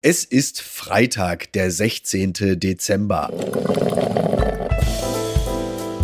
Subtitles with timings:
[0.00, 2.32] Es ist Freitag, der 16.
[2.60, 3.32] Dezember.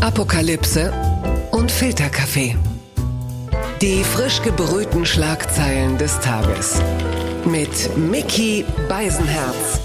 [0.00, 0.92] Apokalypse
[1.52, 2.56] und Filterkaffee.
[3.80, 6.82] Die frisch gebrühten Schlagzeilen des Tages.
[7.44, 9.78] Mit Mickey Beisenherz.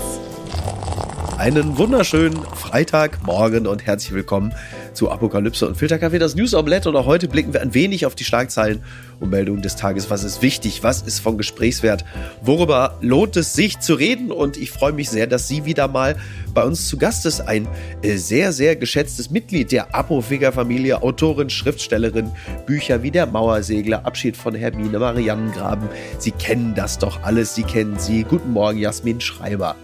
[1.38, 4.56] Einen wunderschönen Freitagmorgen und herzlich willkommen
[5.00, 6.90] zu Apokalypse und Filterkaffee, das News Omelette.
[6.90, 8.84] Und auch heute blicken wir ein wenig auf die Schlagzeilen
[9.22, 10.10] und Meldungen des Tages.
[10.10, 10.84] Was ist wichtig?
[10.84, 12.04] Was ist von Gesprächswert?
[12.42, 14.30] Worüber lohnt es sich zu reden?
[14.30, 16.18] Und ich freue mich sehr, dass sie wieder mal
[16.54, 17.40] bei uns zu Gast ist.
[17.40, 17.66] Ein
[18.02, 22.32] äh, sehr, sehr geschätztes Mitglied der Apotheker-Familie, Autorin, Schriftstellerin,
[22.66, 25.88] Bücher wie Der Mauersegler, Abschied von Hermine, Mariannengraben.
[26.18, 27.56] Sie kennen das doch alles.
[27.56, 28.26] Sie kennen sie.
[28.26, 29.78] Guten Morgen, Jasmin Schreiber.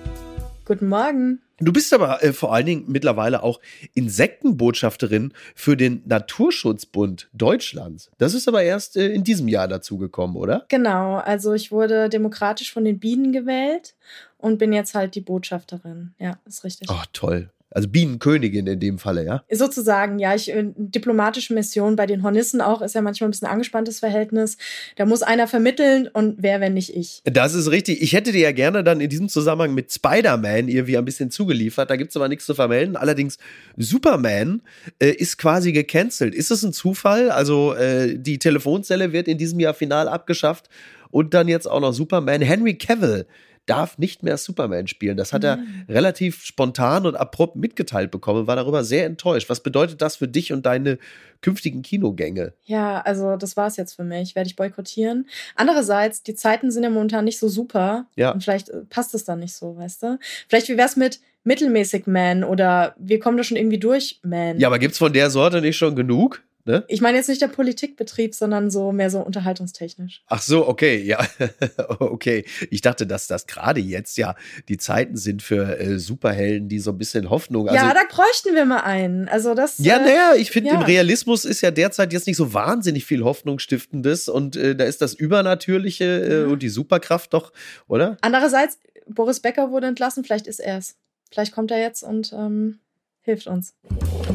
[0.66, 1.40] Guten Morgen.
[1.60, 3.62] Du bist aber äh, vor allen Dingen mittlerweile auch
[3.94, 8.12] Insektenbotschafterin für den Naturschutzbund Deutschlands.
[8.18, 10.66] Das ist aber erst äh, in diesem Jahr dazugekommen, oder?
[10.68, 13.96] Genau, also ich wurde demokratisch von den Bienen gewählt
[14.38, 16.14] und bin jetzt halt die Botschafterin.
[16.20, 16.90] Ja, ist richtig.
[16.92, 17.50] Oh, toll.
[17.76, 19.44] Also Bienenkönigin in dem Falle, ja?
[19.52, 20.34] Sozusagen, ja.
[20.34, 24.56] Ich, äh, diplomatische Mission bei den Hornissen auch ist ja manchmal ein bisschen angespanntes Verhältnis.
[24.96, 27.22] Da muss einer vermitteln und wer, wenn nicht ich.
[27.26, 28.02] Das ist richtig.
[28.02, 31.90] Ich hätte dir ja gerne dann in diesem Zusammenhang mit Spider-Man irgendwie ein bisschen zugeliefert.
[31.90, 32.96] Da gibt's aber nichts zu vermelden.
[32.96, 33.38] Allerdings,
[33.76, 34.62] Superman
[35.00, 36.34] äh, ist quasi gecancelt.
[36.34, 37.30] Ist das ein Zufall?
[37.30, 40.70] Also äh, die Telefonzelle wird in diesem Jahr final abgeschafft
[41.12, 42.42] und dann jetzt auch noch Superman.
[42.42, 43.26] Henry Cavill
[43.66, 45.18] darf nicht mehr Superman spielen.
[45.18, 45.86] Das hat er mhm.
[45.90, 49.50] relativ spontan und abrupt mitgeteilt bekommen, war darüber sehr enttäuscht.
[49.50, 50.98] Was bedeutet das für dich und deine
[51.42, 52.54] künftigen Kinogänge?
[52.66, 54.36] Ja, also das war es jetzt für mich.
[54.36, 55.28] Werde ich boykottieren.
[55.56, 58.08] Andererseits, die Zeiten sind ja momentan nicht so super.
[58.16, 58.32] Ja.
[58.32, 60.20] Und vielleicht äh, passt es dann nicht so, weißt du?
[60.48, 64.60] Vielleicht, wie wär's mit mittelmäßig Man oder wir kommen da schon irgendwie durch Man?
[64.60, 66.44] Ja, aber gibt's von der Sorte nicht schon genug?
[66.68, 66.84] Ne?
[66.88, 70.24] Ich meine jetzt nicht der Politikbetrieb, sondern so mehr so unterhaltungstechnisch.
[70.26, 71.24] Ach so, okay, ja,
[72.00, 72.44] okay.
[72.72, 74.36] Ich dachte, dass das gerade jetzt ja
[74.68, 77.70] die Zeiten sind für äh, Superhelden, die so ein bisschen Hoffnung.
[77.70, 79.28] Also, ja, da bräuchten wir mal einen.
[79.28, 79.78] Also das.
[79.78, 80.76] Ja, äh, naja, ich finde, ja.
[80.78, 85.04] im Realismus ist ja derzeit jetzt nicht so wahnsinnig viel Hoffnungsstiftendes und äh, da ist
[85.04, 86.54] das Übernatürliche äh, mhm.
[86.54, 87.54] und die Superkraft doch,
[87.88, 88.18] oder?
[88.22, 90.96] Andererseits, Boris Becker wurde entlassen, vielleicht ist er es.
[91.32, 92.80] Vielleicht kommt er jetzt und ähm,
[93.22, 93.76] hilft uns.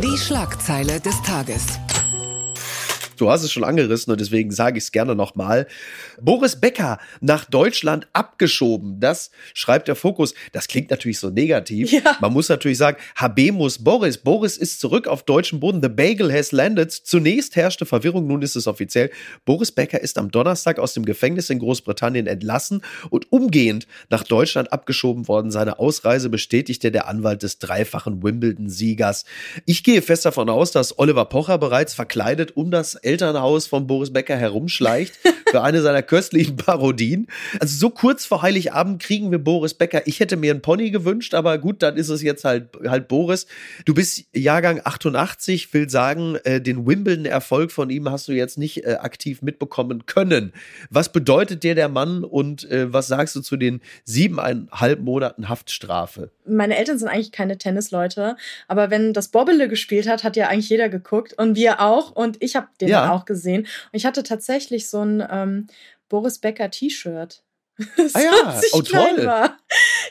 [0.01, 1.67] Die Schlagzeile des Tages.
[3.21, 5.67] Du hast es schon angerissen und deswegen sage ich es gerne nochmal.
[6.23, 8.99] Boris Becker nach Deutschland abgeschoben.
[8.99, 10.33] Das schreibt der Fokus.
[10.53, 11.93] Das klingt natürlich so negativ.
[11.93, 12.17] Ja.
[12.21, 14.17] Man muss natürlich sagen, Habemus Boris.
[14.17, 15.83] Boris ist zurück auf deutschem Boden.
[15.83, 16.91] The Bagel has landed.
[16.91, 19.11] Zunächst herrschte Verwirrung, nun ist es offiziell.
[19.45, 24.73] Boris Becker ist am Donnerstag aus dem Gefängnis in Großbritannien entlassen und umgehend nach Deutschland
[24.73, 25.51] abgeschoben worden.
[25.51, 29.25] Seine Ausreise bestätigte der Anwalt des dreifachen Wimbledon-Siegers.
[29.67, 34.13] Ich gehe fest davon aus, dass Oliver Pocher bereits verkleidet um das Elternhaus von Boris
[34.13, 35.19] Becker herumschleicht
[35.51, 37.27] für eine seiner köstlichen Parodien.
[37.59, 40.07] Also so kurz vor Heiligabend kriegen wir Boris Becker.
[40.07, 43.47] Ich hätte mir einen Pony gewünscht, aber gut, dann ist es jetzt halt, halt Boris.
[43.85, 48.85] Du bist Jahrgang 88, will sagen, äh, den Wimbledon-Erfolg von ihm hast du jetzt nicht
[48.85, 50.53] äh, aktiv mitbekommen können.
[50.89, 56.31] Was bedeutet dir der Mann und äh, was sagst du zu den siebeneinhalb Monaten Haftstrafe?
[56.47, 58.37] Meine Eltern sind eigentlich keine Tennisleute,
[58.69, 62.37] aber wenn das Bobbele gespielt hat, hat ja eigentlich jeder geguckt und wir auch und
[62.41, 63.13] ich habe den ja ja.
[63.13, 63.63] auch gesehen.
[63.63, 65.67] Und ich hatte tatsächlich so ein ähm,
[66.09, 67.43] Boris Becker T-Shirt.
[68.15, 69.25] ah ja, oh toll.
[69.25, 69.57] War.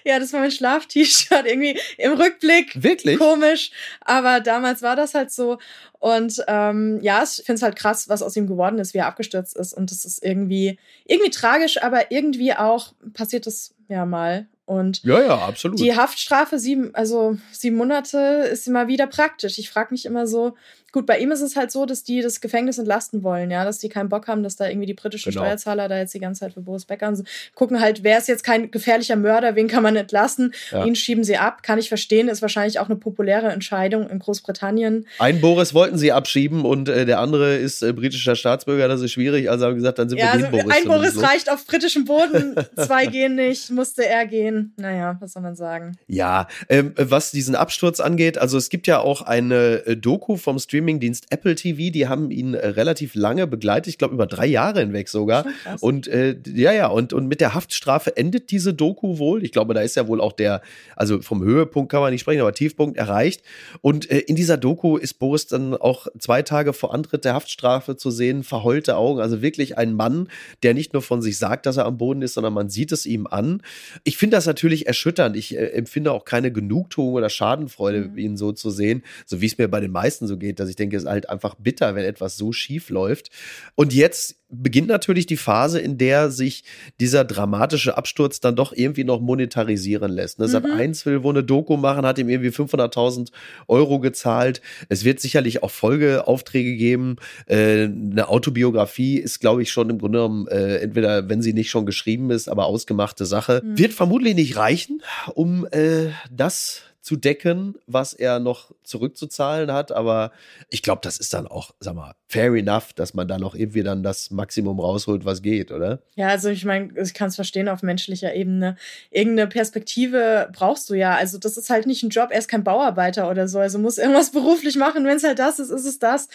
[0.04, 1.46] Ja, das war mein Schlaf-T-Shirt.
[1.46, 2.82] Irgendwie im Rückblick.
[2.82, 3.20] Wirklich?
[3.20, 3.72] Komisch.
[4.02, 5.60] Aber damals war das halt so.
[6.00, 9.08] Und ähm, ja, ich finde es halt krass, was aus ihm geworden ist, wie er
[9.08, 9.74] abgestürzt ist.
[9.74, 14.48] Und das ist irgendwie, irgendwie tragisch, aber irgendwie auch passiert es ja mal.
[14.66, 15.80] Und ja, ja, absolut.
[15.80, 19.58] Die Haftstrafe sieben, also sieben Monate ist immer wieder praktisch.
[19.58, 20.56] Ich frage mich immer so,
[20.92, 23.78] Gut, bei ihm ist es halt so, dass die das Gefängnis entlasten wollen, ja, dass
[23.78, 25.44] die keinen Bock haben, dass da irgendwie die britischen genau.
[25.44, 27.24] Steuerzahler da jetzt die ganze Zeit für Boris Becker so
[27.56, 30.54] gucken halt, wer ist jetzt kein gefährlicher Mörder, wen kann man entlassen?
[30.72, 30.86] Ja.
[30.86, 35.06] Ihn schieben sie ab, kann ich verstehen, ist wahrscheinlich auch eine populäre Entscheidung in Großbritannien.
[35.20, 39.12] Einen Boris wollten sie abschieben und äh, der andere ist äh, britischer Staatsbürger, das ist
[39.12, 40.76] schwierig, also haben gesagt, dann sind ja, wir den also Boris.
[40.76, 41.22] Ein Boris so.
[41.22, 44.74] reicht auf britischem Boden, zwei gehen nicht, musste er gehen.
[44.78, 45.98] Naja, was soll man sagen?
[46.08, 50.60] Ja, ähm, was diesen Absturz angeht, also es gibt ja auch eine äh, Doku vom
[50.60, 54.46] Stream Streamingdienst Apple TV, die haben ihn äh, relativ lange begleitet, ich glaube über drei
[54.46, 55.46] Jahre hinweg sogar.
[55.82, 59.44] Und äh, ja, ja, und, und mit der Haftstrafe endet diese Doku wohl.
[59.44, 60.62] Ich glaube, da ist ja wohl auch der,
[60.96, 63.42] also vom Höhepunkt kann man nicht sprechen, aber Tiefpunkt erreicht.
[63.82, 67.98] Und äh, in dieser Doku ist Boris dann auch zwei Tage vor Antritt der Haftstrafe
[67.98, 69.20] zu sehen, verheulte Augen.
[69.20, 70.30] Also wirklich ein Mann,
[70.64, 73.06] der nicht nur von sich sagt, dass er am Boden ist, sondern man sieht es
[73.06, 73.62] ihm an.
[74.04, 75.36] Ich finde das natürlich erschütternd.
[75.36, 78.18] Ich äh, empfinde auch keine Genugtuung oder Schadenfreude, mhm.
[78.18, 80.74] ihn so zu sehen, so wie es mir bei den meisten so geht, dass Also
[80.74, 83.32] ich denke, es ist halt einfach bitter, wenn etwas so schief läuft.
[83.74, 86.64] Und jetzt beginnt natürlich die Phase, in der sich
[87.00, 90.40] dieser dramatische Absturz dann doch irgendwie noch monetarisieren lässt.
[90.40, 90.46] Ne?
[90.46, 90.52] Mhm.
[90.52, 93.30] Sat 1 will wohl eine Doku machen, hat ihm irgendwie 500.000
[93.68, 94.62] Euro gezahlt.
[94.90, 97.18] Es wird sicherlich auch Folgeaufträge geben.
[97.48, 101.70] Äh, eine Autobiografie ist, glaube ich, schon im Grunde genommen, äh, entweder, wenn sie nicht
[101.70, 103.62] schon geschrieben ist, aber ausgemachte Sache.
[103.64, 103.78] Mhm.
[103.78, 105.02] Wird vermutlich nicht reichen,
[105.34, 109.92] um äh, das zu decken, was er noch zurückzuzahlen hat.
[109.92, 110.32] Aber
[110.70, 113.84] ich glaube, das ist dann auch, sag mal, fair enough, dass man da noch irgendwie
[113.84, 116.02] dann das Maximum rausholt, was geht, oder?
[116.16, 118.76] Ja, also ich meine, ich kann es verstehen auf menschlicher Ebene.
[119.12, 121.16] Irgendeine Perspektive brauchst du ja.
[121.16, 123.60] Also das ist halt nicht ein Job, er ist kein Bauarbeiter oder so.
[123.60, 125.06] Also muss irgendwas beruflich machen.
[125.06, 126.28] Wenn es halt das ist, ist es das.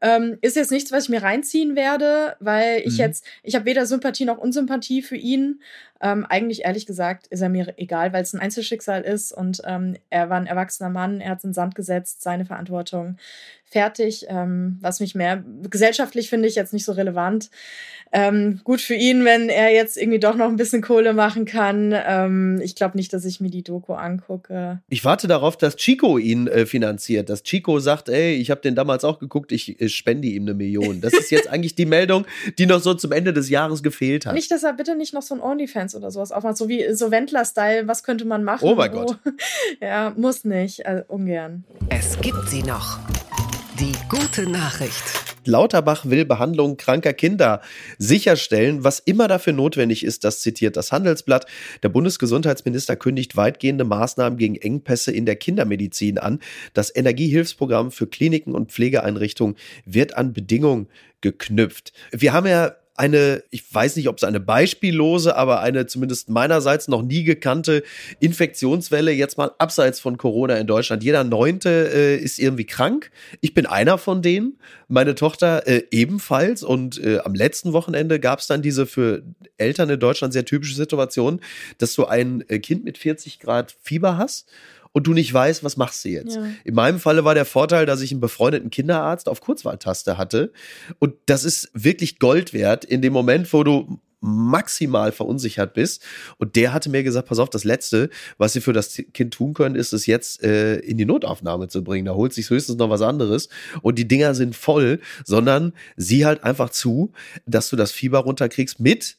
[0.00, 2.98] Ähm, ist jetzt nichts, was ich mir reinziehen werde, weil ich mhm.
[2.98, 5.60] jetzt, ich habe weder Sympathie noch Unsympathie für ihn.
[6.02, 9.96] Ähm, eigentlich ehrlich gesagt ist er mir egal, weil es ein Einzelschicksal ist und ähm,
[10.08, 13.18] er war ein erwachsener Mann, er hat es in Sand gesetzt, seine Verantwortung
[13.70, 14.26] fertig.
[14.28, 17.50] Ähm, was mich mehr gesellschaftlich finde ich jetzt nicht so relevant.
[18.12, 21.94] Ähm, gut für ihn, wenn er jetzt irgendwie doch noch ein bisschen Kohle machen kann.
[21.94, 24.80] Ähm, ich glaube nicht, dass ich mir die Doku angucke.
[24.88, 27.30] Ich warte darauf, dass Chico ihn äh, finanziert.
[27.30, 30.54] Dass Chico sagt, ey, ich habe den damals auch geguckt, ich, ich spende ihm eine
[30.54, 31.00] Million.
[31.00, 32.26] Das ist jetzt eigentlich die Meldung,
[32.58, 34.34] die noch so zum Ende des Jahres gefehlt hat.
[34.34, 37.12] Nicht, dass er bitte nicht noch so ein OnlyFans oder sowas aufmacht, so wie so
[37.12, 38.66] Wendler-Style, was könnte man machen?
[38.66, 39.18] Oh mein Gott.
[39.80, 41.62] ja, muss nicht, also ungern.
[41.90, 42.98] Es gibt sie noch.
[43.80, 45.02] Die gute Nachricht.
[45.46, 47.62] Lauterbach will Behandlung kranker Kinder
[47.96, 51.46] sicherstellen, was immer dafür notwendig ist, das zitiert das Handelsblatt.
[51.82, 56.40] Der Bundesgesundheitsminister kündigt weitgehende Maßnahmen gegen Engpässe in der Kindermedizin an.
[56.74, 59.56] Das Energiehilfsprogramm für Kliniken und Pflegeeinrichtungen
[59.86, 60.88] wird an Bedingungen
[61.22, 61.94] geknüpft.
[62.12, 66.86] Wir haben ja eine, ich weiß nicht, ob es eine beispiellose, aber eine zumindest meinerseits
[66.86, 67.82] noch nie gekannte
[68.20, 71.02] Infektionswelle jetzt mal abseits von Corona in Deutschland.
[71.02, 73.10] Jeder Neunte äh, ist irgendwie krank.
[73.40, 74.58] Ich bin einer von denen.
[74.88, 76.62] Meine Tochter äh, ebenfalls.
[76.62, 79.22] Und äh, am letzten Wochenende gab es dann diese für
[79.56, 81.40] Eltern in Deutschland sehr typische Situation,
[81.78, 84.46] dass du ein äh, Kind mit 40 Grad Fieber hast
[84.92, 86.36] und du nicht weißt, was machst du jetzt.
[86.36, 86.44] Ja.
[86.64, 90.52] In meinem Falle war der Vorteil, dass ich einen befreundeten Kinderarzt auf Kurzwahltaste hatte.
[90.98, 96.02] Und das ist wirklich Gold wert in dem Moment, wo du maximal verunsichert bist.
[96.38, 99.54] Und der hatte mir gesagt, pass auf, das Letzte, was sie für das Kind tun
[99.54, 102.04] können, ist es jetzt äh, in die Notaufnahme zu bringen.
[102.04, 103.48] Da holt sich höchstens noch was anderes.
[103.82, 107.12] Und die Dinger sind voll, sondern sieh halt einfach zu,
[107.46, 109.16] dass du das Fieber runterkriegst mit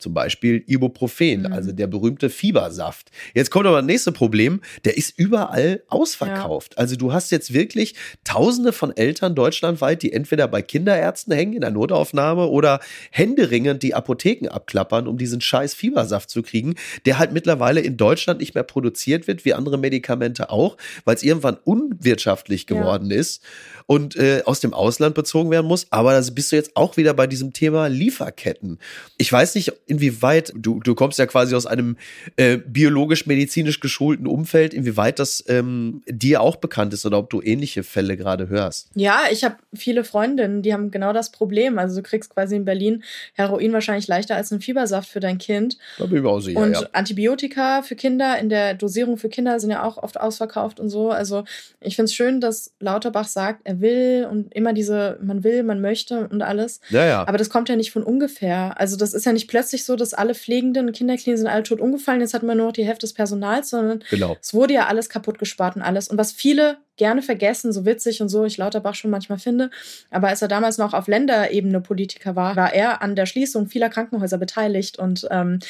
[0.00, 1.52] zum Beispiel Ibuprofen, mhm.
[1.52, 3.10] also der berühmte Fiebersaft.
[3.34, 6.74] Jetzt kommt aber das nächste Problem, der ist überall ausverkauft.
[6.74, 6.78] Ja.
[6.78, 7.94] Also du hast jetzt wirklich
[8.24, 12.80] tausende von Eltern deutschlandweit, die entweder bei Kinderärzten hängen in der Notaufnahme oder
[13.10, 16.74] händeringend die Apotheken abklappern, um diesen scheiß Fiebersaft zu kriegen,
[17.06, 21.22] der halt mittlerweile in Deutschland nicht mehr produziert wird, wie andere Medikamente auch, weil es
[21.22, 23.16] irgendwann unwirtschaftlich geworden ja.
[23.16, 23.42] ist
[23.86, 25.86] und äh, aus dem Ausland bezogen werden muss.
[25.90, 28.78] Aber da bist du jetzt auch wieder bei diesem Thema Lieferketten.
[29.18, 31.96] Ich weiß nicht, inwieweit, du, du kommst ja quasi aus einem
[32.36, 37.82] äh, biologisch-medizinisch geschulten Umfeld, inwieweit das ähm, dir auch bekannt ist oder ob du ähnliche
[37.82, 38.88] Fälle gerade hörst.
[38.94, 41.78] Ja, ich habe viele Freundinnen, die haben genau das Problem.
[41.78, 43.02] Also du kriegst quasi in Berlin
[43.34, 45.78] Heroin wahrscheinlich leichter als einen Fiebersaft für dein Kind.
[45.98, 46.88] Da bin ich auch sicher, und ja.
[46.92, 51.10] Antibiotika für Kinder in der Dosierung für Kinder sind ja auch oft ausverkauft und so.
[51.10, 51.44] Also
[51.80, 55.80] ich finde es schön, dass Lauterbach sagt, er will und immer diese, man will, man
[55.80, 56.80] möchte und alles.
[56.90, 57.26] Ja, ja.
[57.26, 58.78] Aber das kommt ja nicht von ungefähr.
[58.78, 62.20] Also das ist ja nicht plötzlich so, dass alle Pflegenden Kinderkliniken sind alle tot umgefallen,
[62.20, 64.36] jetzt hat man nur noch die Hälfte des Personals, sondern genau.
[64.40, 66.08] es wurde ja alles kaputt gespart und alles.
[66.08, 69.70] Und was viele gerne vergessen, so witzig und so ich Lauterbach schon manchmal finde,
[70.10, 73.88] aber als er damals noch auf Länderebene Politiker war, war er an der Schließung vieler
[73.88, 75.60] Krankenhäuser beteiligt und ähm,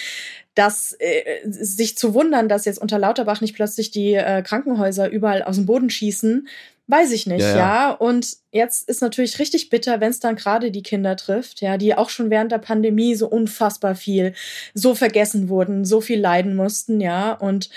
[0.57, 5.45] das äh, sich zu wundern, dass jetzt unter Lauterbach nicht plötzlich die äh, Krankenhäuser überall
[5.45, 6.49] aus dem Boden schießen,
[6.91, 7.57] Weiß ich nicht, ja, ja.
[7.57, 7.91] ja.
[7.93, 11.95] Und jetzt ist natürlich richtig bitter, wenn es dann gerade die Kinder trifft, ja, die
[11.95, 14.35] auch schon während der Pandemie so unfassbar viel,
[14.75, 17.33] so vergessen wurden, so viel leiden mussten, ja.
[17.33, 17.71] Und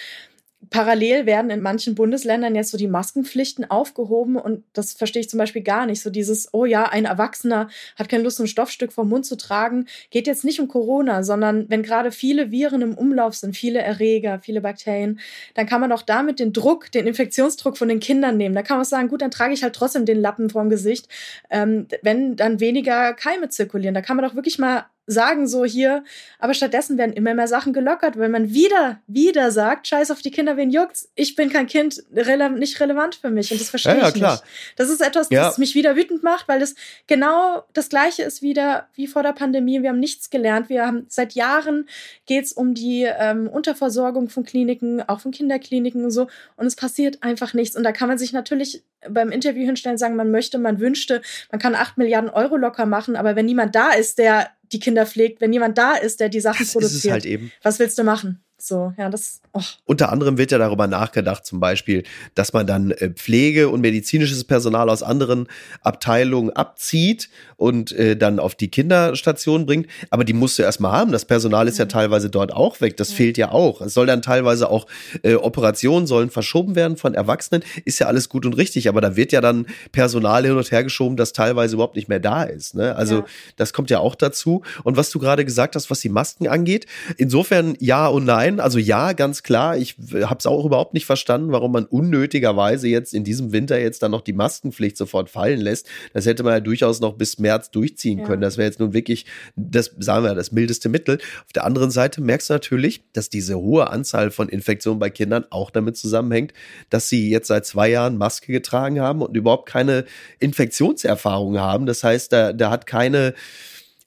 [0.69, 5.37] Parallel werden in manchen Bundesländern jetzt so die Maskenpflichten aufgehoben und das verstehe ich zum
[5.37, 6.01] Beispiel gar nicht.
[6.01, 9.87] So dieses, oh ja, ein Erwachsener hat keine Lust, ein Stoffstück vom Mund zu tragen,
[10.09, 14.39] geht jetzt nicht um Corona, sondern wenn gerade viele Viren im Umlauf sind, viele Erreger,
[14.39, 15.19] viele Bakterien,
[15.53, 18.55] dann kann man auch damit den Druck, den Infektionsdruck von den Kindern nehmen.
[18.55, 21.07] Da kann man sagen, gut, dann trage ich halt trotzdem den Lappen vorm Gesicht,
[21.49, 23.95] ähm, wenn dann weniger Keime zirkulieren.
[23.95, 26.03] Da kann man doch wirklich mal sagen so hier,
[26.39, 30.31] aber stattdessen werden immer mehr Sachen gelockert, weil man wieder, wieder sagt, scheiß auf die
[30.31, 31.09] Kinder, wen juckt's?
[31.15, 34.13] Ich bin kein Kind, rele nicht relevant für mich und das verstehe ja, ja, ich
[34.13, 34.33] klar.
[34.33, 34.43] nicht.
[34.77, 35.59] Das ist etwas, das ja.
[35.59, 36.75] mich wieder wütend macht, weil das
[37.07, 39.81] genau das Gleiche ist wieder wie vor der Pandemie.
[39.81, 40.69] Wir haben nichts gelernt.
[40.69, 41.87] Wir haben seit Jahren
[42.25, 47.21] geht's um die ähm, Unterversorgung von Kliniken, auch von Kinderkliniken und so und es passiert
[47.23, 50.79] einfach nichts und da kann man sich natürlich beim Interview hinstellen, sagen, man möchte, man
[50.79, 54.79] wünschte, man kann acht Milliarden Euro locker machen, aber wenn niemand da ist, der die
[54.79, 57.51] Kinder pflegt, wenn jemand da ist, der die Sachen das produziert, ist es halt eben.
[57.61, 58.43] was willst du machen?
[58.65, 59.41] So, ja, das.
[59.51, 59.59] Oh.
[59.83, 62.03] Unter anderem wird ja darüber nachgedacht, zum Beispiel,
[62.33, 65.49] dass man dann äh, Pflege und medizinisches Personal aus anderen
[65.81, 69.87] Abteilungen abzieht und äh, dann auf die Kinderstation bringt.
[70.11, 71.11] Aber die musst du erstmal haben.
[71.11, 72.95] Das Personal ist ja, ja teilweise dort auch weg.
[72.95, 73.17] Das ja.
[73.17, 73.81] fehlt ja auch.
[73.81, 74.87] Es soll dann teilweise auch
[75.23, 77.65] äh, Operationen sollen verschoben werden von Erwachsenen.
[77.83, 78.87] Ist ja alles gut und richtig.
[78.87, 82.21] Aber da wird ja dann Personal hin und her geschoben, das teilweise überhaupt nicht mehr
[82.21, 82.75] da ist.
[82.75, 82.95] Ne?
[82.95, 83.25] Also ja.
[83.57, 84.61] das kommt ja auch dazu.
[84.85, 86.85] Und was du gerade gesagt hast, was die Masken angeht,
[87.17, 89.77] insofern ja und nein nein, also ja, ganz klar.
[89.77, 94.03] Ich habe es auch überhaupt nicht verstanden, warum man unnötigerweise jetzt in diesem Winter jetzt
[94.03, 95.87] dann noch die Maskenpflicht sofort fallen lässt.
[96.13, 98.25] Das hätte man ja durchaus noch bis März durchziehen ja.
[98.25, 98.41] können.
[98.41, 101.17] Das wäre jetzt nun wirklich, das sagen wir, das mildeste Mittel.
[101.45, 105.45] Auf der anderen Seite merkst du natürlich, dass diese hohe Anzahl von Infektionen bei Kindern
[105.49, 106.53] auch damit zusammenhängt,
[106.89, 110.05] dass sie jetzt seit zwei Jahren Maske getragen haben und überhaupt keine
[110.39, 111.85] Infektionserfahrung haben.
[111.85, 113.33] Das heißt, da, da hat keine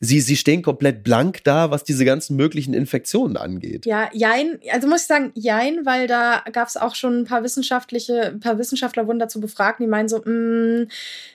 [0.01, 3.87] sie, sie stehen komplett blank da, was diese ganzen möglichen Infektionen angeht.
[3.87, 7.43] Ja, jein, also muss ich sagen, jein, weil da gab es auch schon ein paar
[7.43, 10.89] wissenschaftliche, ein paar Wissenschaftler wurden dazu befragt, die meinen so, mh, mm,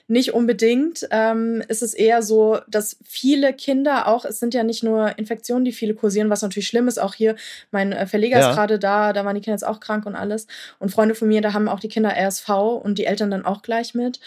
[0.06, 1.08] nicht unbedingt.
[1.10, 5.64] Ähm, ist es eher so, dass viele Kinder auch, es sind ja nicht nur Infektionen,
[5.64, 7.00] die viele kursieren, was natürlich schlimm ist.
[7.00, 7.34] Auch hier,
[7.70, 8.50] mein äh, Verleger ja.
[8.50, 10.46] ist gerade da, da waren die Kinder jetzt auch krank und alles.
[10.78, 12.48] Und Freunde von mir, da haben auch die Kinder RSV
[12.82, 14.20] und die Eltern dann auch gleich mit.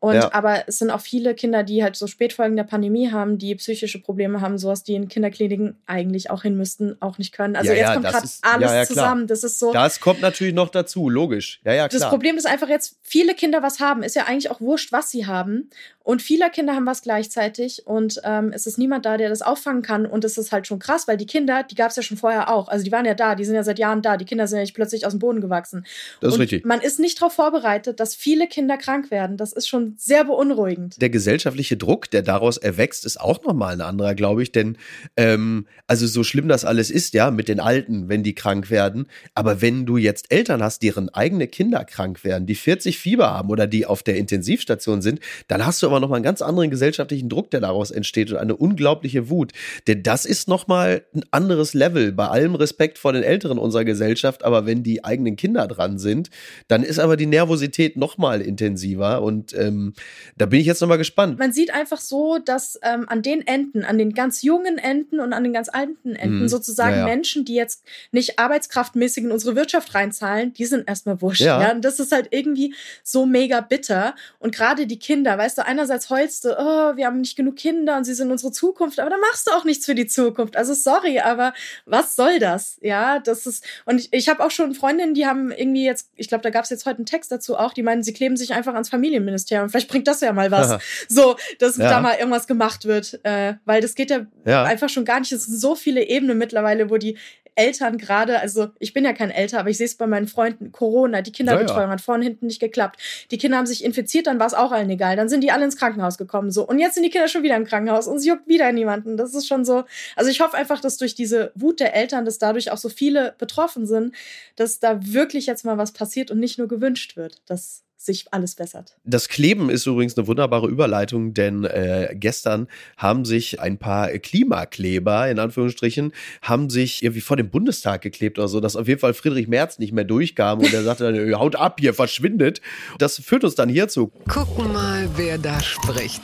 [0.00, 0.32] Und ja.
[0.32, 4.00] aber es sind auch viele Kinder, die halt so Spätfolgen der Pandemie haben, die psychische
[4.00, 7.56] Probleme haben, sowas, die in Kinderkliniken eigentlich auch hin müssten, auch nicht können.
[7.56, 9.26] Also ja, jetzt ja, kommt gerade alles zusammen.
[9.26, 9.72] Das ist so.
[9.72, 11.60] Das kommt natürlich noch dazu, logisch.
[11.64, 12.00] Ja, ja, klar.
[12.00, 15.10] Das Problem ist einfach jetzt, viele Kinder was haben, ist ja eigentlich auch wurscht, was
[15.10, 15.70] sie haben.
[16.10, 19.82] Und viele Kinder haben was gleichzeitig und ähm, es ist niemand da, der das auffangen
[19.82, 20.06] kann.
[20.06, 22.52] Und es ist halt schon krass, weil die Kinder, die gab es ja schon vorher
[22.52, 22.66] auch.
[22.66, 24.16] Also die waren ja da, die sind ja seit Jahren da.
[24.16, 25.86] Die Kinder sind ja nicht plötzlich aus dem Boden gewachsen.
[26.20, 26.64] Das ist und richtig.
[26.64, 29.36] Man ist nicht darauf vorbereitet, dass viele Kinder krank werden.
[29.36, 31.00] Das ist schon sehr beunruhigend.
[31.00, 34.50] Der gesellschaftliche Druck, der daraus erwächst, ist auch nochmal ein anderer, glaube ich.
[34.50, 34.78] Denn
[35.16, 39.06] ähm, also so schlimm das alles ist, ja, mit den Alten, wenn die krank werden.
[39.34, 43.48] Aber wenn du jetzt Eltern hast, deren eigene Kinder krank werden, die 40 Fieber haben
[43.48, 47.28] oder die auf der Intensivstation sind, dann hast du aber nochmal einen ganz anderen gesellschaftlichen
[47.28, 49.52] Druck, der daraus entsteht und eine unglaubliche Wut.
[49.86, 52.12] Denn das ist nochmal ein anderes Level.
[52.12, 56.30] Bei allem Respekt vor den Älteren unserer Gesellschaft, aber wenn die eigenen Kinder dran sind,
[56.68, 59.94] dann ist aber die Nervosität nochmal intensiver und ähm,
[60.36, 61.38] da bin ich jetzt nochmal gespannt.
[61.38, 65.32] Man sieht einfach so, dass ähm, an den Enden, an den ganz jungen Enden und
[65.32, 66.48] an den ganz alten Enden mhm.
[66.48, 67.04] sozusagen ja, ja.
[67.04, 71.42] Menschen, die jetzt nicht arbeitskraftmäßig in unsere Wirtschaft reinzahlen, die sind erstmal wurscht.
[71.42, 71.60] Ja.
[71.60, 71.72] ja.
[71.72, 74.14] Und das ist halt irgendwie so mega bitter.
[74.38, 77.96] Und gerade die Kinder, weißt du, einerseits heulst du, oh, wir haben nicht genug Kinder
[77.96, 80.56] und sie sind unsere Zukunft, aber dann machst du auch nichts für die Zukunft.
[80.56, 81.54] Also sorry, aber
[81.86, 82.78] was soll das?
[82.82, 86.28] Ja, das ist, und ich, ich habe auch schon Freundinnen, die haben irgendwie jetzt, ich
[86.28, 88.52] glaube, da gab es jetzt heute einen Text dazu auch, die meinen, sie kleben sich
[88.52, 89.70] einfach ans Familienministerium.
[89.70, 90.78] Vielleicht bringt das ja mal was.
[91.08, 91.88] so, dass ja.
[91.88, 93.18] da mal irgendwas gemacht wird.
[93.24, 95.32] Äh, weil das geht ja, ja, einfach schon gar nicht.
[95.32, 97.16] Es sind so viele Ebenen mittlerweile, wo die
[97.60, 100.72] Eltern gerade, also ich bin ja kein Älter, aber ich sehe es bei meinen Freunden,
[100.72, 101.90] Corona, die Kinderbetreuung ja, ja.
[101.90, 102.98] hat vorne hinten nicht geklappt.
[103.30, 105.16] Die Kinder haben sich infiziert, dann war es auch allen egal.
[105.16, 106.50] Dann sind die alle ins Krankenhaus gekommen.
[106.50, 106.66] So.
[106.66, 109.18] Und jetzt sind die Kinder schon wieder im Krankenhaus und es juckt wieder niemanden.
[109.18, 109.84] Das ist schon so.
[110.16, 113.34] Also ich hoffe einfach, dass durch diese Wut der Eltern, dass dadurch auch so viele
[113.36, 114.14] betroffen sind,
[114.56, 117.42] dass da wirklich jetzt mal was passiert und nicht nur gewünscht wird.
[117.46, 118.96] Das sich alles bessert.
[119.04, 122.66] Das Kleben ist übrigens eine wunderbare Überleitung, denn äh, gestern
[122.96, 128.48] haben sich ein paar Klimakleber, in Anführungsstrichen, haben sich irgendwie vor dem Bundestag geklebt oder
[128.48, 131.56] so, dass auf jeden Fall Friedrich Merz nicht mehr durchkam und er sagte dann, haut
[131.56, 132.62] ab, hier verschwindet.
[132.98, 134.10] Das führt uns dann hierzu.
[134.28, 136.22] Gucken mal, wer da spricht.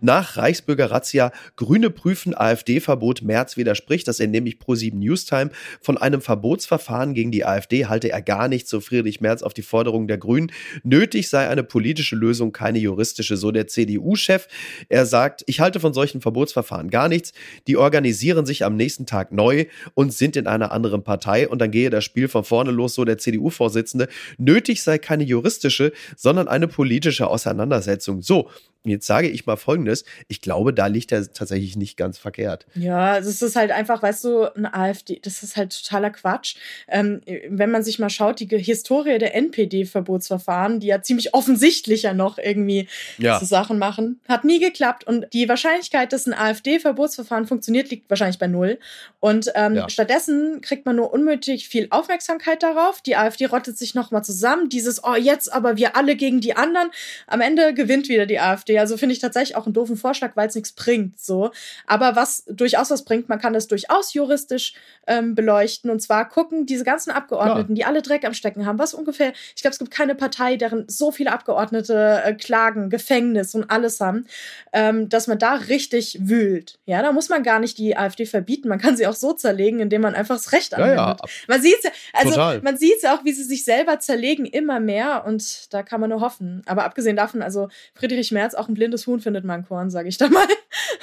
[0.00, 4.08] Nach Reichsbürger Razzia Grüne prüfen AfD-Verbot März widerspricht.
[4.08, 5.50] Das entnehme ich pro 7 Newstime.
[5.80, 9.62] Von einem Verbotsverfahren gegen die AfD halte er gar nichts, so Friedrich Merz auf die
[9.62, 10.52] Forderung der Grünen.
[10.82, 14.46] Nötig sei eine politische Lösung, keine juristische, so der CDU-Chef.
[14.88, 17.32] Er sagt, ich halte von solchen Verbotsverfahren gar nichts.
[17.66, 21.70] Die organisieren sich am nächsten Tag neu und sind in einer anderen Partei und dann
[21.70, 24.08] gehe das Spiel von vorne los, so der CDU-Vorsitzende.
[24.38, 28.22] Nötig sei keine juristische, sondern eine politische Auseinandersetzung.
[28.22, 28.50] So,
[28.82, 30.04] Jetzt sage ich mal Folgendes.
[30.28, 32.66] Ich glaube, da liegt er tatsächlich nicht ganz verkehrt.
[32.74, 36.56] Ja, es ist halt einfach, weißt du, eine AfD, das ist halt totaler Quatsch.
[36.88, 37.20] Ähm,
[37.50, 42.38] wenn man sich mal schaut, die Historie der NPD-Verbotsverfahren, die ja ziemlich offensichtlich ja noch
[42.38, 43.38] irgendwie ja.
[43.38, 45.04] so Sachen machen, hat nie geklappt.
[45.04, 48.78] Und die Wahrscheinlichkeit, dass ein AfD-Verbotsverfahren funktioniert, liegt wahrscheinlich bei null.
[49.18, 49.90] Und ähm, ja.
[49.90, 53.02] stattdessen kriegt man nur unnötig viel Aufmerksamkeit darauf.
[53.02, 54.70] Die AfD rottet sich nochmal zusammen.
[54.70, 56.90] Dieses, oh, jetzt aber wir alle gegen die anderen.
[57.26, 58.69] Am Ende gewinnt wieder die AfD.
[58.78, 61.18] Also finde ich tatsächlich auch einen doofen Vorschlag, weil es nichts bringt.
[61.18, 61.50] So.
[61.86, 64.74] Aber was durchaus was bringt, man kann das durchaus juristisch
[65.06, 65.90] ähm, beleuchten.
[65.90, 67.76] Und zwar gucken diese ganzen Abgeordneten, ja.
[67.76, 70.88] die alle Dreck am Stecken haben, was ungefähr, ich glaube, es gibt keine Partei, deren
[70.88, 74.26] so viele Abgeordnete äh, Klagen, Gefängnis und alles haben,
[74.72, 76.78] ähm, dass man da richtig wühlt.
[76.86, 78.68] Ja, da muss man gar nicht die AfD verbieten.
[78.68, 80.96] Man kann sie auch so zerlegen, indem man einfach das Recht anwendet.
[80.96, 81.28] Ja, ja.
[81.48, 82.60] Man sieht ja, also Total.
[82.62, 85.24] man sieht ja auch, wie sie sich selber zerlegen, immer mehr.
[85.26, 86.62] Und da kann man nur hoffen.
[86.66, 90.18] Aber abgesehen davon, also Friedrich Merz, auch ein blindes Huhn findet man Korn, sage ich
[90.18, 90.46] da mal.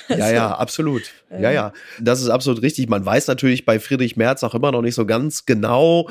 [0.08, 1.12] Also, ja, ja, absolut.
[1.30, 1.74] Ja, ja.
[2.00, 2.88] Das ist absolut richtig.
[2.88, 6.10] Man weiß natürlich bei Friedrich Merz auch immer noch nicht so ganz genau,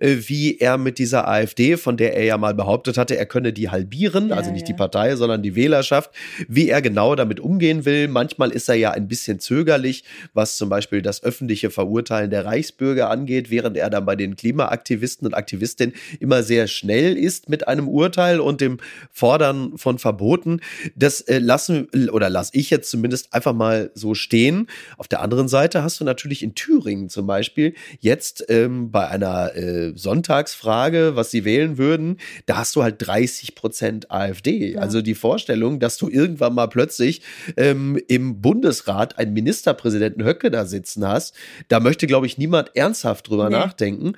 [0.00, 3.52] äh, wie er mit dieser AfD, von der er ja mal behauptet hatte, er könne
[3.52, 4.68] die halbieren, ja, also nicht ja.
[4.68, 6.10] die Partei, sondern die Wählerschaft,
[6.48, 8.08] wie er genau damit umgehen will.
[8.08, 13.10] Manchmal ist er ja ein bisschen zögerlich, was zum Beispiel das öffentliche Verurteilen der Reichsbürger
[13.10, 17.86] angeht, während er dann bei den Klimaaktivisten und Aktivistinnen immer sehr schnell ist mit einem
[17.86, 18.78] Urteil und dem
[19.12, 20.60] Fordern von Verboten.
[20.96, 24.68] Das äh, lassen oder lasse ich jetzt zumindest einfach mal so stehen.
[24.96, 29.54] Auf der anderen Seite hast du natürlich in Thüringen zum Beispiel jetzt ähm, bei einer
[29.56, 34.72] äh, Sonntagsfrage, was sie wählen würden, da hast du halt 30 Prozent AfD.
[34.72, 34.80] Ja.
[34.80, 37.22] Also die Vorstellung, dass du irgendwann mal plötzlich
[37.56, 41.34] ähm, im Bundesrat einen Ministerpräsidenten Höcke da sitzen hast,
[41.68, 43.56] da möchte, glaube ich, niemand ernsthaft drüber nee.
[43.56, 44.12] nachdenken.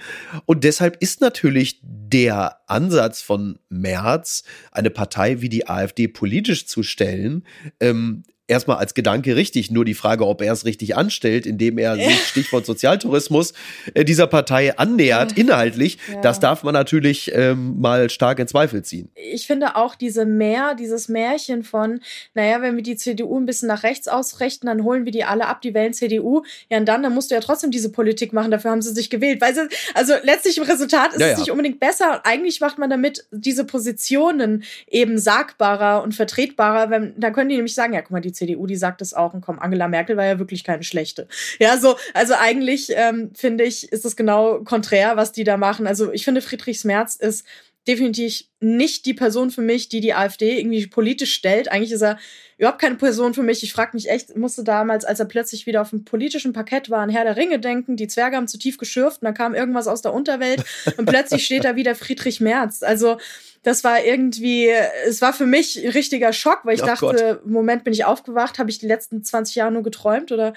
[0.45, 6.83] Und deshalb ist natürlich der Ansatz von Merz, eine Partei wie die AfD politisch zu
[6.83, 7.45] stellen,
[7.81, 9.71] ähm, erstmal als Gedanke richtig.
[9.71, 13.53] Nur die Frage, ob er es richtig anstellt, indem er sich, Stichwort Sozialtourismus,
[13.95, 16.21] äh, dieser Partei annähert, inhaltlich, ja.
[16.21, 19.11] das darf man natürlich ähm, mal stark in Zweifel ziehen.
[19.15, 22.01] Ich finde auch diese Mehr, dieses Märchen von,
[22.35, 25.47] naja, wenn wir die CDU ein bisschen nach rechts ausrichten, dann holen wir die alle
[25.47, 26.43] ab, die wählen CDU.
[26.71, 29.11] Ja, und dann, dann musst du ja trotzdem diese Politik machen, dafür haben sie sich
[29.11, 29.41] gewählt.
[29.41, 32.25] Weil sie, also letztlich im Resultat ist ja, es nicht unbedingt besser.
[32.25, 36.91] Eigentlich macht man damit diese Positionen eben sagbarer und vertretbarer.
[36.91, 39.35] Wenn, da können die nämlich sagen, ja, guck mal, die CDU, die sagt es auch
[39.35, 41.29] und komm, Angela Merkel war ja wirklich keine schlechte.
[41.59, 45.87] Ja, so, also eigentlich ähm, finde ich, ist es genau konträr, was die da machen.
[45.87, 47.45] Also ich finde, Friedrichs Merz ist
[47.87, 51.71] definitiv nicht die Person für mich, die die AfD irgendwie politisch stellt.
[51.71, 52.19] Eigentlich ist er
[52.57, 53.63] überhaupt keine Person für mich.
[53.63, 57.01] Ich frage mich echt, musste damals, als er plötzlich wieder auf dem politischen Parkett war,
[57.01, 57.97] an Herr der Ringe denken.
[57.97, 60.65] Die Zwerge haben zu tief geschürft und dann kam irgendwas aus der Unterwelt
[60.97, 62.83] und plötzlich steht da wieder Friedrich Merz.
[62.83, 63.19] Also
[63.67, 64.71] das war irgendwie,
[65.09, 67.47] es war für mich ein richtiger Schock, weil ich oh dachte, Gott.
[67.47, 70.55] Moment bin ich aufgewacht, habe ich die letzten 20 Jahre nur geträumt oder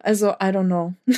[0.00, 0.94] also I don't know.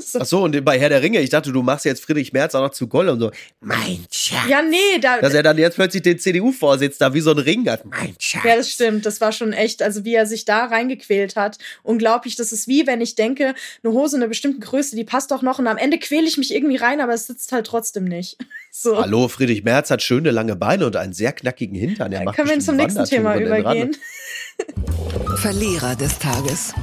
[0.00, 0.18] so.
[0.20, 2.62] Ach so, und bei Herr der Ringe, ich dachte, du machst jetzt Friedrich Merz auch
[2.62, 4.48] noch zu Goll und so, mein Schatz.
[4.48, 5.20] Ja, nee, da.
[5.20, 7.84] Dass er dann jetzt plötzlich den CDU-Vorsitz da wie so ein Ring hat.
[7.84, 8.44] Mein Schatz.
[8.44, 9.06] Ja, das stimmt.
[9.06, 11.58] Das war schon echt, also wie er sich da reingequält hat.
[11.82, 12.36] Unglaublich.
[12.36, 15.42] Das ist wie, wenn ich denke, eine Hose in einer bestimmten Größe, die passt doch
[15.42, 18.36] noch und am Ende quäle ich mich irgendwie rein, aber es sitzt halt trotzdem nicht.
[18.70, 18.96] So.
[18.96, 22.12] Hallo, Friedrich Merz hat schöne lange Beine und einen sehr knackigen Hintern.
[22.12, 23.96] Er macht Können wir zum nächsten Thema übergehen?
[25.36, 26.74] Verlierer des Tages.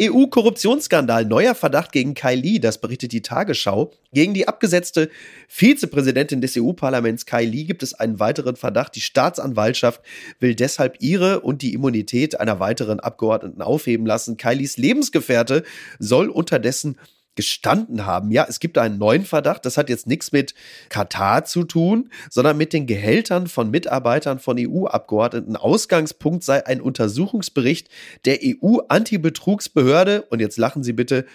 [0.00, 3.92] EU-Korruptionsskandal, neuer Verdacht gegen Kai Lee, das berichtet die Tagesschau.
[4.12, 5.10] Gegen die abgesetzte
[5.48, 8.94] Vizepräsidentin des EU-Parlaments Kai Lee gibt es einen weiteren Verdacht.
[8.94, 10.02] Die Staatsanwaltschaft
[10.38, 14.36] will deshalb ihre und die Immunität einer weiteren Abgeordneten aufheben lassen.
[14.36, 15.64] Kai Lees Lebensgefährte
[15.98, 16.98] soll unterdessen
[17.36, 18.30] gestanden haben.
[18.32, 19.64] Ja, es gibt einen neuen Verdacht.
[19.64, 20.54] Das hat jetzt nichts mit
[20.88, 25.56] Katar zu tun, sondern mit den Gehältern von Mitarbeitern von EU-Abgeordneten.
[25.56, 27.88] Ausgangspunkt sei ein Untersuchungsbericht
[28.24, 30.22] der EU-Antibetrugsbehörde.
[30.22, 31.26] Und jetzt lachen Sie bitte.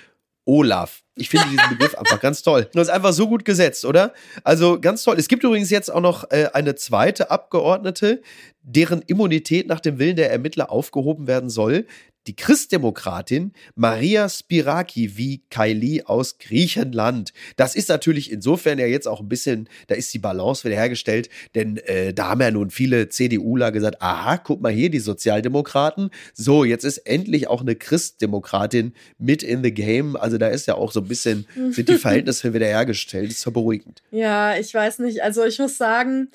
[0.45, 1.03] Olaf.
[1.15, 2.67] Ich finde diesen Begriff einfach ganz toll.
[2.73, 4.13] Das ist einfach so gut gesetzt, oder?
[4.43, 5.15] Also ganz toll.
[5.17, 8.21] Es gibt übrigens jetzt auch noch äh, eine zweite Abgeordnete,
[8.63, 11.85] deren Immunität nach dem Willen der Ermittler aufgehoben werden soll
[12.27, 17.33] die Christdemokratin Maria Spiraki wie Kylie aus Griechenland.
[17.55, 21.77] Das ist natürlich insofern ja jetzt auch ein bisschen, da ist die Balance wiederhergestellt, denn
[21.77, 26.11] äh, da haben ja nun viele CDUler gesagt, aha, guck mal hier, die Sozialdemokraten.
[26.33, 30.15] So, jetzt ist endlich auch eine Christdemokratin mit in the game.
[30.15, 33.29] Also da ist ja auch so ein bisschen, sind die Verhältnisse wiederhergestellt.
[33.29, 34.01] Das ist ja beruhigend.
[34.11, 35.23] Ja, ich weiß nicht.
[35.23, 36.29] Also ich muss sagen,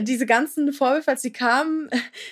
[0.00, 1.90] diese ganzen Vorwürfe, als sie kamen,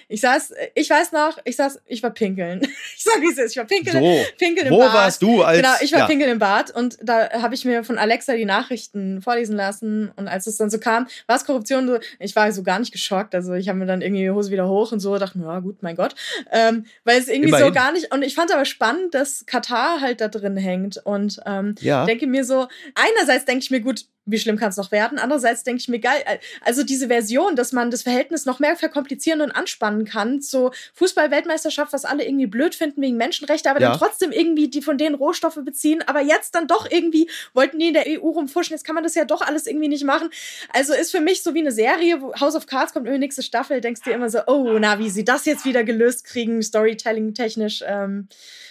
[0.09, 2.61] ich saß, ich weiß noch, ich saß, ich war pinkeln.
[2.97, 4.91] Ich sag, wie es ist, ich war pinkeln, so, pinkeln im wo Bad.
[4.91, 5.57] Wo warst du als?
[5.57, 6.07] Genau, ich war ja.
[6.07, 10.29] pinkeln im Bad und da habe ich mir von Alexa die Nachrichten vorlesen lassen und
[10.29, 13.35] als es dann so kam, war es Korruption, so, ich war so gar nicht geschockt,
[13.35, 15.61] also ich habe mir dann irgendwie die Hose wieder hoch und so, dachte mir, ja
[15.61, 16.15] gut, mein Gott,
[16.51, 17.67] ähm, weil es irgendwie Immerhin.
[17.69, 21.41] so gar nicht, und ich fand aber spannend, dass Katar halt da drin hängt und
[21.47, 22.05] ähm, ja.
[22.05, 25.19] denke mir so, einerseits denke ich mir, gut, wie schlimm kann es noch werden?
[25.19, 26.23] Andererseits denke ich mir, geil,
[26.63, 31.93] also diese Version, dass man das Verhältnis noch mehr verkomplizieren und anspannen kann zur Fußball-Weltmeisterschaft,
[31.93, 33.91] was alle irgendwie blöd finden wegen Menschenrechte, aber ja.
[33.91, 37.89] dann trotzdem irgendwie die von denen Rohstoffe beziehen, aber jetzt dann doch irgendwie wollten die
[37.89, 40.31] in der EU rumfuschen, jetzt kann man das ja doch alles irgendwie nicht machen.
[40.73, 43.43] Also ist für mich so wie eine Serie, wo House of Cards kommt, irgendwie nächste
[43.43, 46.63] Staffel, denkst du dir immer so, oh, na, wie sie das jetzt wieder gelöst kriegen,
[46.63, 48.29] Storytelling-technisch, ähm,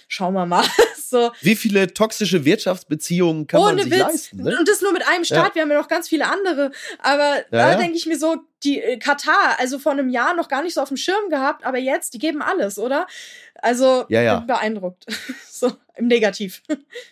[0.07, 0.65] schauen wir mal.
[1.09, 1.31] so.
[1.41, 3.99] Wie viele toxische Wirtschaftsbeziehungen kann Ohne man sich Witz.
[3.99, 4.43] leisten?
[4.43, 4.57] Ne?
[4.59, 5.49] Und das nur mit einem Staat.
[5.49, 5.55] Ja.
[5.55, 6.71] Wir haben ja noch ganz viele andere.
[6.99, 7.77] Aber ja, da ja.
[7.77, 10.81] denke ich mir so, die äh, Katar, also vor einem Jahr noch gar nicht so
[10.81, 13.07] auf dem Schirm gehabt, aber jetzt, die geben alles, oder?
[13.55, 14.39] Also ja, ja.
[14.39, 15.05] beeindruckt.
[15.49, 16.61] so im Negativ.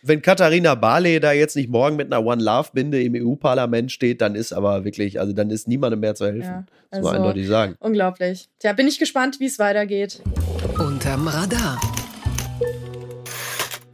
[0.02, 4.22] Wenn Katharina Barley da jetzt nicht morgen mit einer One Love Binde im EU-Parlament steht,
[4.22, 6.42] dann ist aber wirklich, also dann ist niemandem mehr zu helfen.
[6.42, 7.76] Ja, also, muss man also eindeutig sagen.
[7.80, 8.50] Unglaublich.
[8.60, 10.22] Tja, bin ich gespannt, wie es weitergeht.
[10.80, 11.80] Unterm Radar.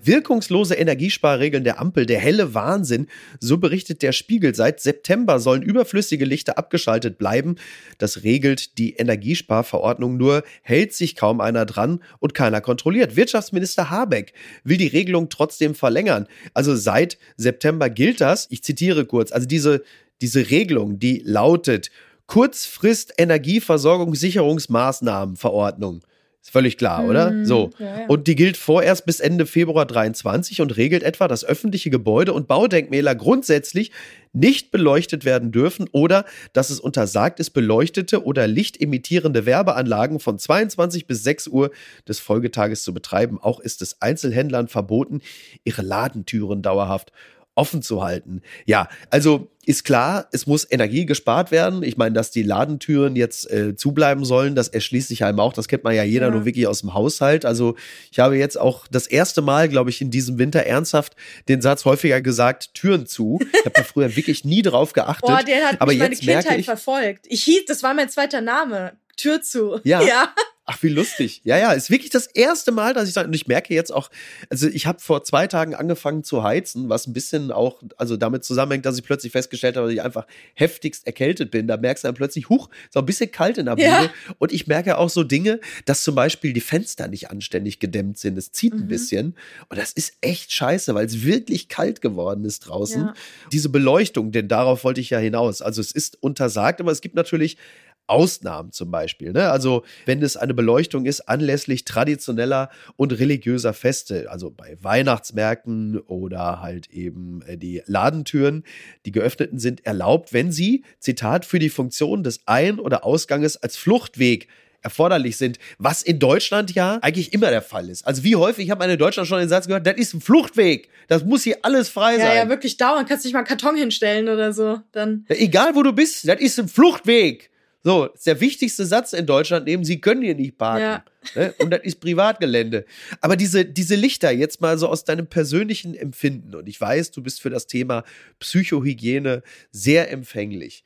[0.05, 3.07] Wirkungslose Energiesparregeln der Ampel, der helle Wahnsinn,
[3.39, 4.55] so berichtet der Spiegel.
[4.55, 7.55] Seit September sollen überflüssige Lichter abgeschaltet bleiben.
[7.97, 13.15] Das regelt die Energiesparverordnung, nur hält sich kaum einer dran und keiner kontrolliert.
[13.15, 16.27] Wirtschaftsminister Habeck will die Regelung trotzdem verlängern.
[16.53, 18.47] Also seit September gilt das.
[18.49, 19.31] Ich zitiere kurz.
[19.31, 19.83] Also diese,
[20.21, 21.91] diese Regelung, die lautet
[22.27, 26.03] Kurzfrist Energieversorgungssicherungsmaßnahmenverordnung.
[26.43, 27.32] Ist völlig klar, oder?
[27.32, 27.45] Mhm.
[27.45, 27.69] So.
[27.79, 28.06] Ja, ja.
[28.08, 32.49] Und die gilt vorerst bis Ende Februar 23 und regelt etwa, dass öffentliche Gebäude und
[32.49, 33.91] Baudenkmäler grundsätzlich
[34.34, 41.08] nicht beleuchtet werden dürfen oder dass es untersagt ist, beleuchtete oder lichtemittierende Werbeanlagen von 22
[41.08, 41.71] bis 6 Uhr
[42.10, 43.39] des Folgetages zu betreiben.
[43.41, 45.21] Auch ist es Einzelhändlern verboten,
[45.63, 47.13] ihre Ladentüren dauerhaft
[47.55, 48.41] offen zu halten.
[48.65, 51.83] Ja, also ist klar, es muss Energie gespart werden.
[51.83, 55.53] Ich meine, dass die Ladentüren jetzt äh, zubleiben sollen, das erschließt sich einem auch.
[55.53, 56.31] Das kennt man ja jeder ja.
[56.31, 57.45] nur wirklich aus dem Haushalt.
[57.45, 57.75] Also
[58.11, 61.15] ich habe jetzt auch das erste Mal, glaube ich, in diesem Winter ernsthaft
[61.47, 63.39] den Satz häufiger gesagt, Türen zu.
[63.53, 65.29] Ich habe da früher wirklich nie drauf geachtet.
[65.29, 67.25] Boah, der hat aber mich meine Kindheit ich, verfolgt.
[67.29, 68.93] Ich hieß, das war mein zweiter Name.
[69.15, 69.79] Tür zu.
[69.83, 70.01] Ja.
[70.07, 70.33] ja.
[70.65, 71.41] Ach, wie lustig.
[71.43, 74.10] Ja, ja, ist wirklich das erste Mal, dass ich sage, und ich merke jetzt auch,
[74.49, 78.45] also ich habe vor zwei Tagen angefangen zu heizen, was ein bisschen auch, also damit
[78.45, 81.67] zusammenhängt, dass ich plötzlich festgestellt habe, dass ich einfach heftigst erkältet bin.
[81.67, 83.88] Da merkst du dann plötzlich, huch, ist auch ein bisschen kalt in der Bude.
[83.88, 84.10] Ja.
[84.39, 88.38] Und ich merke auch so Dinge, dass zum Beispiel die Fenster nicht anständig gedämmt sind.
[88.38, 88.84] Es zieht mhm.
[88.84, 89.36] ein bisschen.
[89.67, 93.02] Und das ist echt scheiße, weil es wirklich kalt geworden ist draußen.
[93.02, 93.13] Ja.
[93.52, 95.62] Diese Beleuchtung, denn darauf wollte ich ja hinaus.
[95.62, 97.58] Also es ist untersagt, aber es gibt natürlich
[98.07, 99.31] Ausnahmen zum Beispiel.
[99.31, 99.49] Ne?
[99.49, 106.61] Also wenn es eine Beleuchtung ist anlässlich traditioneller und religiöser Feste, also bei Weihnachtsmärkten oder
[106.61, 108.63] halt eben äh, die Ladentüren,
[109.05, 113.77] die geöffneten sind erlaubt, wenn sie, Zitat, für die Funktion des Ein- oder Ausganges als
[113.77, 114.47] Fluchtweg
[114.83, 118.05] erforderlich sind, was in Deutschland ja eigentlich immer der Fall ist.
[118.05, 120.89] Also wie häufig, ich habe in Deutschland schon den Satz gehört, das ist ein Fluchtweg,
[121.07, 122.27] das muss hier alles frei sein.
[122.27, 125.25] Ja, ja, wirklich dauern, kannst nicht mal einen Karton hinstellen oder so, dann.
[125.29, 127.49] Ja, egal wo du bist, das ist ein Fluchtweg.
[127.86, 130.82] So, ist der wichtigste Satz in Deutschland neben, Sie können hier nicht parken.
[130.82, 131.06] Ja.
[131.36, 131.54] Ne?
[131.60, 132.86] Und das ist Privatgelände.
[133.19, 137.22] Aber diese, diese Lichter jetzt mal so aus deinem persönlichen Empfinden, und ich weiß, du
[137.22, 138.04] bist für das Thema
[138.39, 140.86] Psychohygiene sehr empfänglich.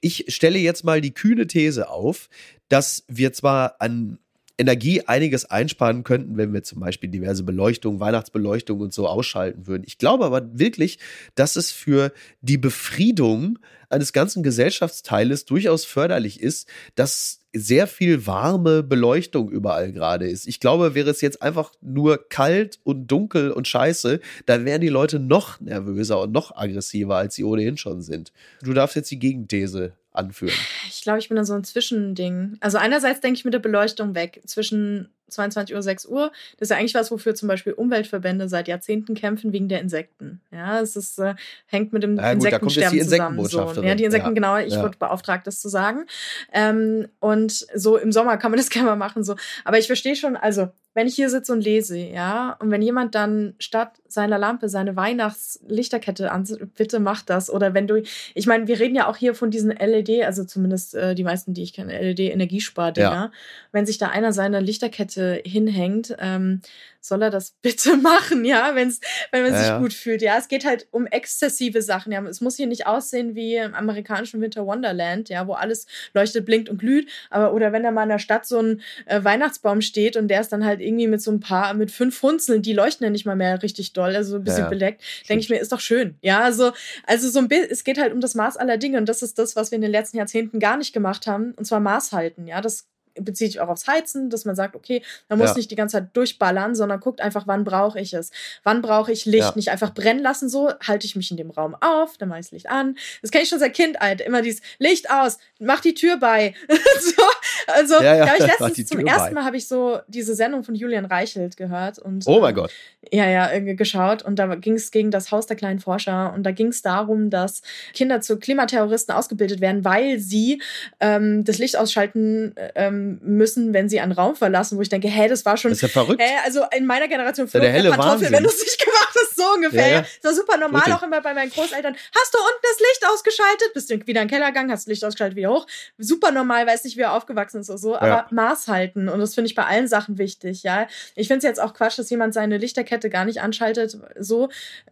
[0.00, 2.28] Ich stelle jetzt mal die kühne These auf,
[2.68, 4.18] dass wir zwar an
[4.58, 9.84] Energie einiges einsparen könnten, wenn wir zum Beispiel diverse Beleuchtung, Weihnachtsbeleuchtung und so ausschalten würden.
[9.86, 10.98] Ich glaube aber wirklich,
[11.36, 18.82] dass es für die Befriedung eines ganzen Gesellschaftsteiles durchaus förderlich ist, dass sehr viel warme
[18.82, 20.46] Beleuchtung überall gerade ist.
[20.46, 24.88] Ich glaube, wäre es jetzt einfach nur kalt und dunkel und scheiße, dann wären die
[24.88, 28.32] Leute noch nervöser und noch aggressiver, als sie ohnehin schon sind.
[28.62, 30.54] Du darfst jetzt die Gegenthese anführen.
[30.88, 32.56] Ich glaube, ich bin da so ein Zwischending.
[32.60, 34.42] Also einerseits denke ich mit der Beleuchtung weg.
[34.46, 36.32] Zwischen 22 Uhr, 6 Uhr.
[36.58, 40.40] Das ist ja eigentlich was, wofür zum Beispiel Umweltverbände seit Jahrzehnten kämpfen, wegen der Insekten.
[40.50, 41.34] Ja, es ist, äh,
[41.66, 43.04] hängt mit dem ja, gut, Insektensterben
[43.44, 43.74] zusammen.
[43.74, 43.82] So.
[43.82, 44.34] Ja, die Insekten, ja.
[44.34, 44.82] genau, ich ja.
[44.82, 46.06] wurde beauftragt, das zu sagen.
[46.52, 49.24] Ähm, und so im Sommer kann man das gerne mal machen.
[49.24, 49.36] So.
[49.64, 53.14] Aber ich verstehe schon, also wenn ich hier sitze und lese, ja, und wenn jemand
[53.14, 56.44] dann statt seiner Lampe seine Weihnachtslichterkette an,
[56.76, 57.50] bitte mach das.
[57.50, 58.02] Oder wenn du,
[58.34, 61.54] ich meine, wir reden ja auch hier von diesen LED, also zumindest äh, die meisten,
[61.54, 63.10] die ich kenne, LED-Energiespardinger.
[63.10, 63.30] Ja.
[63.70, 66.62] Wenn sich da einer seine Lichterkette hinhängt, ähm,
[67.00, 69.78] soll er das bitte machen, ja, wenn's, wenn man ja, sich ja.
[69.78, 70.22] gut fühlt.
[70.22, 72.12] Ja, es geht halt um exzessive Sachen.
[72.12, 76.46] Ja, es muss hier nicht aussehen wie im amerikanischen Winter Wonderland, ja, wo alles leuchtet,
[76.46, 77.08] blinkt und glüht.
[77.30, 80.40] Aber oder wenn da mal in der Stadt so ein äh, Weihnachtsbaum steht und der
[80.40, 83.26] ist dann halt irgendwie mit so ein paar, mit fünf Hunzeln, die leuchten ja nicht
[83.26, 86.16] mal mehr richtig doll, also ein bisschen ja, bedeckt, denke ich mir, ist doch schön.
[86.22, 86.72] Ja, also,
[87.06, 89.38] also so ein bisschen, es geht halt um das Maß aller Dinge und das ist
[89.38, 92.46] das, was wir in den letzten Jahrzehnten gar nicht gemacht haben, und zwar Maß halten.
[92.46, 92.86] Ja, das
[93.20, 95.56] bezieht sich auch aufs Heizen, dass man sagt, okay, man muss ja.
[95.56, 98.30] nicht die ganze Zeit durchballern, sondern guckt einfach, wann brauche ich es?
[98.62, 99.38] Wann brauche ich Licht?
[99.38, 99.52] Ja.
[99.54, 102.46] Nicht einfach brennen lassen, so halte ich mich in dem Raum auf, dann mache ich
[102.46, 102.96] das Licht an.
[103.22, 104.24] Das kenne ich schon seit Kind, Alter.
[104.24, 106.54] Immer dieses Licht aus, mach die Tür bei.
[107.00, 107.22] so,
[107.66, 108.34] also, ja, ja.
[108.38, 112.24] ich letztens zum ersten Mal habe ich so diese Sendung von Julian Reichelt gehört und
[112.26, 112.72] Oh mein Gott.
[113.10, 116.50] Ja, ja, geschaut und da ging es gegen das Haus der kleinen Forscher und da
[116.50, 117.62] ging es darum, dass
[117.94, 120.60] Kinder zu Klimaterroristen ausgebildet werden, weil sie
[121.00, 125.28] ähm, das Licht ausschalten ähm, müssen, wenn sie einen Raum verlassen, wo ich denke, hä,
[125.28, 125.70] das war schon.
[125.70, 126.20] Das ist ja verrück.
[126.20, 129.36] Hä, also in meiner Generation für der helle Kartoffel, wenn du es nicht gemacht hast,
[129.36, 129.86] so ungefähr.
[129.86, 130.06] Ja, ja.
[130.22, 130.94] Das war super normal, Richtig.
[130.94, 131.94] auch immer bei meinen Großeltern.
[131.94, 133.74] Hast du unten das Licht ausgeschaltet?
[133.74, 135.66] Bist du wieder in den Keller gegangen, hast das Licht ausgeschaltet, wieder hoch.
[135.98, 138.26] Super normal, weiß nicht, wie er aufgewachsen ist oder so, aber ja.
[138.30, 139.08] Maß halten.
[139.08, 140.86] Und das finde ich bei allen Sachen wichtig, ja.
[141.14, 143.98] Ich finde es jetzt auch Quatsch, dass jemand seine Lichterkette gar nicht anschaltet.
[144.18, 144.48] So,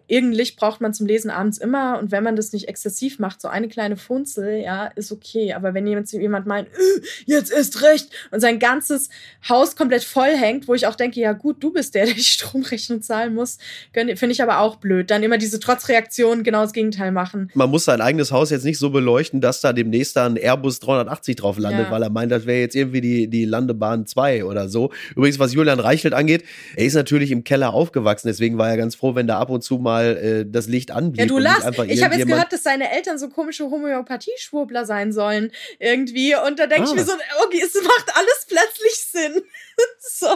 [0.07, 1.99] irgendein Licht braucht man zum Lesen abends immer.
[1.99, 5.55] Und wenn man das nicht exzessiv macht, so eine kleine Funzel, ja, ist okay.
[5.55, 9.09] Aber wenn jemand, jemand meint, äh, jetzt ist recht und sein ganzes
[9.49, 12.23] Haus komplett voll hängt, wo ich auch denke, ja gut, du bist der, der die
[12.23, 13.59] Stromrechnung zahlen muss,
[13.93, 15.11] finde ich aber auch blöd.
[15.11, 17.51] Dann immer diese Trotzreaktion genau das Gegenteil machen.
[17.55, 20.81] Man muss sein eigenes Haus jetzt nicht so beleuchten, dass da demnächst da ein Airbus
[20.81, 21.91] 380 drauf landet, ja.
[21.91, 24.91] weil er meint, das wäre jetzt irgendwie die, die Landebahn 2 oder so.
[25.15, 26.45] Übrigens, was Julian Reichelt angeht,
[26.77, 29.63] er ist natürlich im Keller aufgewachsen, deswegen war er ganz froh, wenn da ab und
[29.63, 31.21] zu mal äh, das Licht anblieb.
[31.21, 31.67] Ja, du lachst.
[31.89, 36.67] Ich habe jetzt gehört, dass seine Eltern so komische Homöopathie-Schwurbler sein sollen irgendwie und da
[36.67, 36.91] denke ah.
[36.91, 37.13] ich mir so,
[37.45, 39.43] okay, es macht alles plötzlich Sinn.
[40.01, 40.27] so.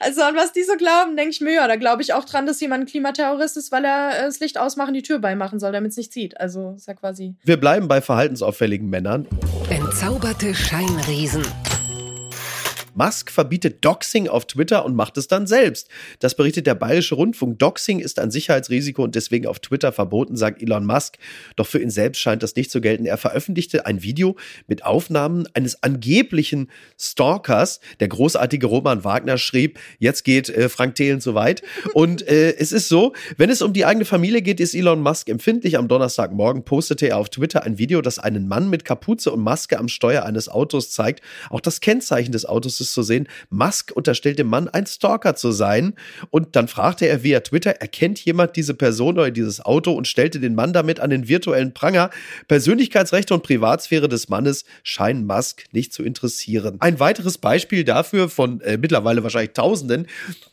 [0.00, 2.46] Also an was die so glauben, denke ich mir, ja, da glaube ich auch dran,
[2.46, 5.72] dass jemand ein Klimaterrorist ist, weil er äh, das Licht ausmachen, die Tür beimachen soll,
[5.72, 6.40] damit es nicht zieht.
[6.40, 7.34] Also ist ja quasi.
[7.44, 9.26] Wir bleiben bei verhaltensauffälligen Männern.
[9.70, 11.44] Entzauberte Scheinriesen.
[12.96, 15.88] Musk verbietet Doxing auf Twitter und macht es dann selbst.
[16.18, 17.58] Das berichtet der Bayerische Rundfunk.
[17.58, 21.16] Doxing ist ein Sicherheitsrisiko und deswegen auf Twitter verboten, sagt Elon Musk.
[21.56, 23.06] Doch für ihn selbst scheint das nicht zu gelten.
[23.06, 27.80] Er veröffentlichte ein Video mit Aufnahmen eines angeblichen Stalkers.
[28.00, 31.62] Der großartige Roman Wagner schrieb, jetzt geht äh, Frank Thelen zu weit.
[31.92, 35.28] Und äh, es ist so, wenn es um die eigene Familie geht, ist Elon Musk
[35.28, 35.78] empfindlich.
[35.78, 39.78] Am Donnerstagmorgen postete er auf Twitter ein Video, das einen Mann mit Kapuze und Maske
[39.78, 41.22] am Steuer eines Autos zeigt.
[41.50, 43.28] Auch das Kennzeichen des Autos ist zu sehen.
[43.50, 45.94] Musk unterstellt dem Mann, ein Stalker zu sein.
[46.30, 50.40] Und dann fragte er via Twitter, erkennt jemand diese Person oder dieses Auto und stellte
[50.40, 52.10] den Mann damit an den virtuellen Pranger.
[52.48, 56.76] Persönlichkeitsrechte und Privatsphäre des Mannes scheinen Musk nicht zu interessieren.
[56.80, 60.06] Ein weiteres Beispiel dafür von äh, mittlerweile wahrscheinlich Tausenden,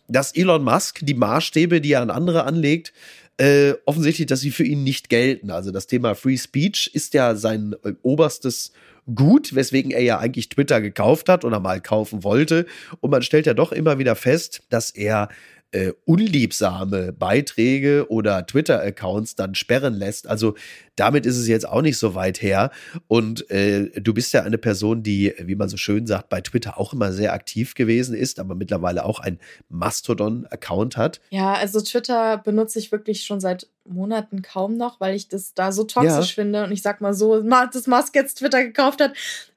[0.08, 2.94] dass Elon Musk die Maßstäbe, die er an andere anlegt,
[3.42, 5.50] äh, offensichtlich, dass sie für ihn nicht gelten.
[5.50, 8.72] Also das Thema Free Speech ist ja sein äh, oberstes
[9.16, 12.68] gut, weswegen er ja eigentlich Twitter gekauft hat oder mal kaufen wollte.
[13.00, 15.30] Und man stellt ja doch immer wieder fest, dass er
[15.72, 20.28] äh, unliebsame Beiträge oder Twitter-Accounts dann sperren lässt.
[20.28, 20.54] Also
[21.02, 22.70] damit ist es jetzt auch nicht so weit her.
[23.08, 26.78] Und äh, du bist ja eine Person, die, wie man so schön sagt, bei Twitter
[26.78, 31.20] auch immer sehr aktiv gewesen ist, aber mittlerweile auch ein Mastodon-Account hat.
[31.32, 35.72] Ja, also Twitter benutze ich wirklich schon seit Monaten kaum noch, weil ich das da
[35.72, 36.44] so toxisch ja.
[36.44, 36.66] finde.
[36.66, 39.14] Und ich sag mal so, dass Musk jetzt Twitter gekauft hat,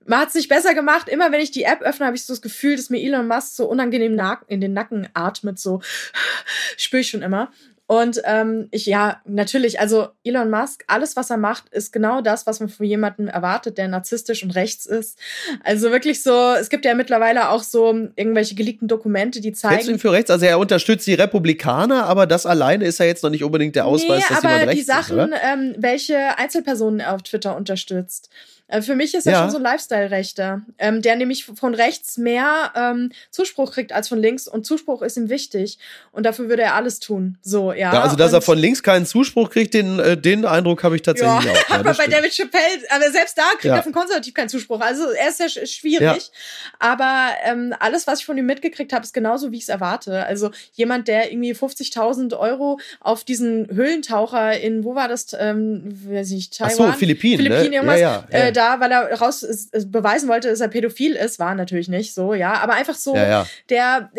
[0.06, 1.10] man hat es nicht besser gemacht.
[1.10, 3.54] Immer wenn ich die App öffne, habe ich so das Gefühl, dass mir Elon Musk
[3.54, 5.58] so unangenehm in den Nacken atmet.
[5.58, 5.82] So
[6.78, 7.52] spüre ich schon immer.
[7.86, 12.46] Und ähm, ich, ja, natürlich, also Elon Musk, alles, was er macht, ist genau das,
[12.46, 15.18] was man von jemandem erwartet, der narzisstisch und rechts ist.
[15.62, 19.74] Also wirklich so, es gibt ja mittlerweile auch so irgendwelche geleakten Dokumente, die zeigen.
[19.74, 20.30] Hältst du ihn für rechts?
[20.30, 23.84] Also er unterstützt die Republikaner, aber das alleine ist ja jetzt noch nicht unbedingt der
[23.84, 24.90] Ausweis, nee, dass jemand rechts ist.
[24.90, 28.30] Aber die Sachen, ähm, welche Einzelpersonen er auf Twitter unterstützt.
[28.74, 29.42] Äh, für mich ist er ja.
[29.42, 34.18] schon so ein Lifestyle-Rechter, ähm, der nämlich von rechts mehr ähm, Zuspruch kriegt als von
[34.18, 35.78] links und Zuspruch ist ihm wichtig
[36.12, 37.38] und dafür würde er alles tun.
[37.42, 37.92] So, ja.
[37.92, 40.96] ja also, dass und er von links keinen Zuspruch kriegt, den, äh, den Eindruck habe
[40.96, 41.68] ich tatsächlich ja, auch.
[41.68, 44.80] Ja, aber bei David Chappelle, aber selbst da kriegt er von konservativ keinen Zuspruch.
[44.80, 46.30] Also er ist ja schwierig.
[46.78, 50.26] Aber ähm, alles, was ich von ihm mitgekriegt habe, ist genauso, wie ich es erwarte.
[50.26, 55.34] Also jemand, der irgendwie 50.000 Euro auf diesen Höhlentaucher in, wo war das?
[55.38, 56.72] Ähm, weiß ich, Taiwan?
[56.72, 57.38] Ach so, Philippinen.
[57.38, 57.76] Philippinen, ne?
[57.76, 58.00] irgendwas.
[58.00, 59.46] Ja, ja, äh, da, weil er raus
[59.86, 62.54] beweisen wollte, dass er pädophil ist, war natürlich nicht so, ja.
[62.54, 63.46] Aber einfach so, ja, ja.
[63.70, 64.10] der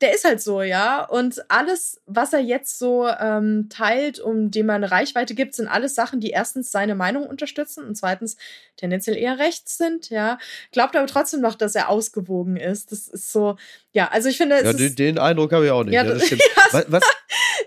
[0.00, 1.04] der ist halt so, ja.
[1.04, 5.94] Und alles, was er jetzt so ähm, teilt, um dem eine Reichweite gibt, sind alles
[5.94, 8.36] Sachen, die erstens seine Meinung unterstützen und zweitens
[8.76, 10.38] tendenziell eher rechts sind, ja.
[10.70, 12.92] Glaubt aber trotzdem noch, dass er ausgewogen ist.
[12.92, 13.56] Das ist so,
[13.92, 14.62] ja, also ich finde.
[14.62, 15.94] Ja, den, den, Eindruck habe ich auch nicht.
[15.94, 16.14] Ja, ja
[16.70, 17.02] was, was?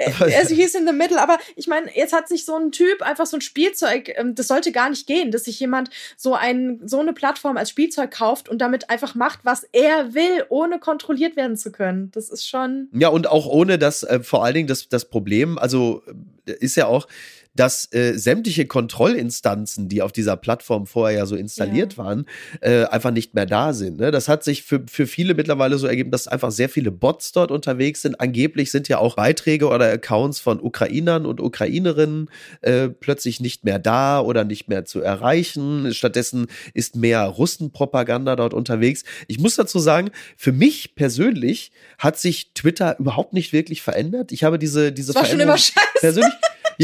[0.20, 3.26] also hieß in the middle, aber ich meine, jetzt hat sich so ein Typ einfach
[3.26, 7.00] so ein Spielzeug, ähm, das sollte gar nicht gehen, dass sich jemand so ein, so
[7.00, 11.58] eine Plattform als Spielzeug kauft und damit einfach macht, was er will, ohne kontrolliert werden
[11.58, 12.12] zu können.
[12.14, 12.90] Das ist schon.
[12.94, 16.04] Ja, und auch ohne das, äh, vor allen Dingen das, das Problem, also
[16.46, 17.08] äh, ist ja auch,
[17.56, 22.04] dass äh, sämtliche Kontrollinstanzen, die auf dieser Plattform vorher ja so installiert ja.
[22.04, 22.26] waren,
[22.62, 24.00] äh, einfach nicht mehr da sind.
[24.00, 24.12] Ne?
[24.12, 27.52] Das hat sich für, für viele mittlerweile so ergeben, dass einfach sehr viele Bots dort
[27.52, 28.20] unterwegs sind.
[28.22, 32.30] Angeblich sind ja auch Beiträge oder Accounts von Ukrainern und Ukrainerinnen
[32.62, 35.94] äh, plötzlich nicht mehr da oder nicht mehr zu erreichen.
[35.94, 39.04] Stattdessen ist mehr Russenpropaganda dort unterwegs.
[39.28, 44.32] Ich muss dazu sagen, für mich persönlich hat sich Twitter überhaupt nicht wirklich verändert.
[44.32, 46.00] Ich habe diese, diese das war Veränderung schon immer scheiße.
[46.00, 46.34] persönlich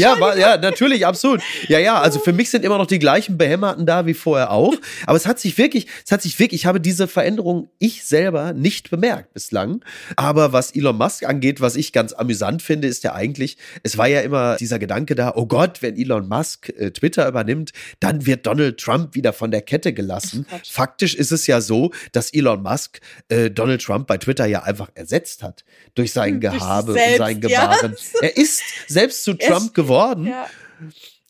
[0.00, 1.42] ja, war, ja, natürlich, absolut.
[1.68, 4.74] Ja, ja, also für mich sind immer noch die gleichen Behämmerten da wie vorher auch.
[5.06, 8.52] Aber es hat sich wirklich, es hat sich wirklich, ich habe diese Veränderung ich selber
[8.52, 9.84] nicht bemerkt bislang.
[10.16, 14.06] Aber was Elon Musk angeht, was ich ganz amüsant finde, ist ja eigentlich, es war
[14.06, 18.46] ja immer dieser Gedanke da, oh Gott, wenn Elon Musk äh, Twitter übernimmt, dann wird
[18.46, 20.46] Donald Trump wieder von der Kette gelassen.
[20.68, 24.90] Faktisch ist es ja so, dass Elon Musk äh, Donald Trump bei Twitter ja einfach
[24.94, 25.64] ersetzt hat.
[25.94, 27.92] Durch sein Gehabe und sein Gebaren.
[27.92, 28.18] Ja.
[28.28, 30.26] Er ist selbst zu Trump geworden geworden.
[30.26, 30.46] Ja.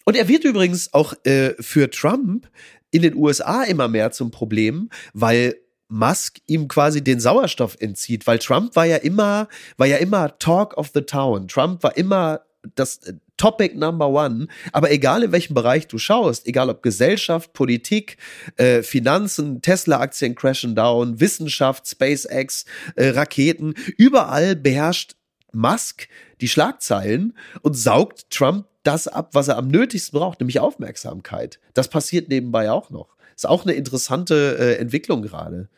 [0.04, 2.48] Und er wird übrigens auch äh, für Trump
[2.90, 5.56] in den USA immer mehr zum Problem, weil
[5.88, 10.76] Musk ihm quasi den Sauerstoff entzieht, weil Trump war ja immer, war ja immer Talk
[10.76, 11.48] of the Town.
[11.48, 12.40] Trump war immer
[12.74, 14.48] das äh, Topic Number One.
[14.72, 18.16] Aber egal in welchem Bereich du schaust, egal ob Gesellschaft, Politik,
[18.56, 22.64] äh, Finanzen, Tesla-Aktien crashen down, Wissenschaft, SpaceX,
[22.96, 25.14] äh, Raketen, überall beherrscht
[25.52, 26.08] Musk
[26.40, 31.58] die Schlagzeilen und saugt Trump das ab, was er am nötigsten braucht, nämlich Aufmerksamkeit.
[31.74, 33.16] Das passiert nebenbei auch noch.
[33.36, 35.68] Ist auch eine interessante äh, Entwicklung gerade.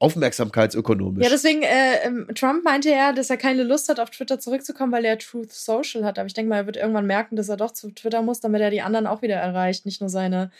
[0.00, 1.24] Aufmerksamkeitsökonomisch.
[1.24, 4.92] Ja, deswegen, äh, ähm, Trump meinte ja, dass er keine Lust hat, auf Twitter zurückzukommen,
[4.92, 6.18] weil er Truth Social hat.
[6.18, 8.60] Aber ich denke mal, er wird irgendwann merken, dass er doch zu Twitter muss, damit
[8.60, 9.86] er die anderen auch wieder erreicht.
[9.86, 10.52] Nicht nur seine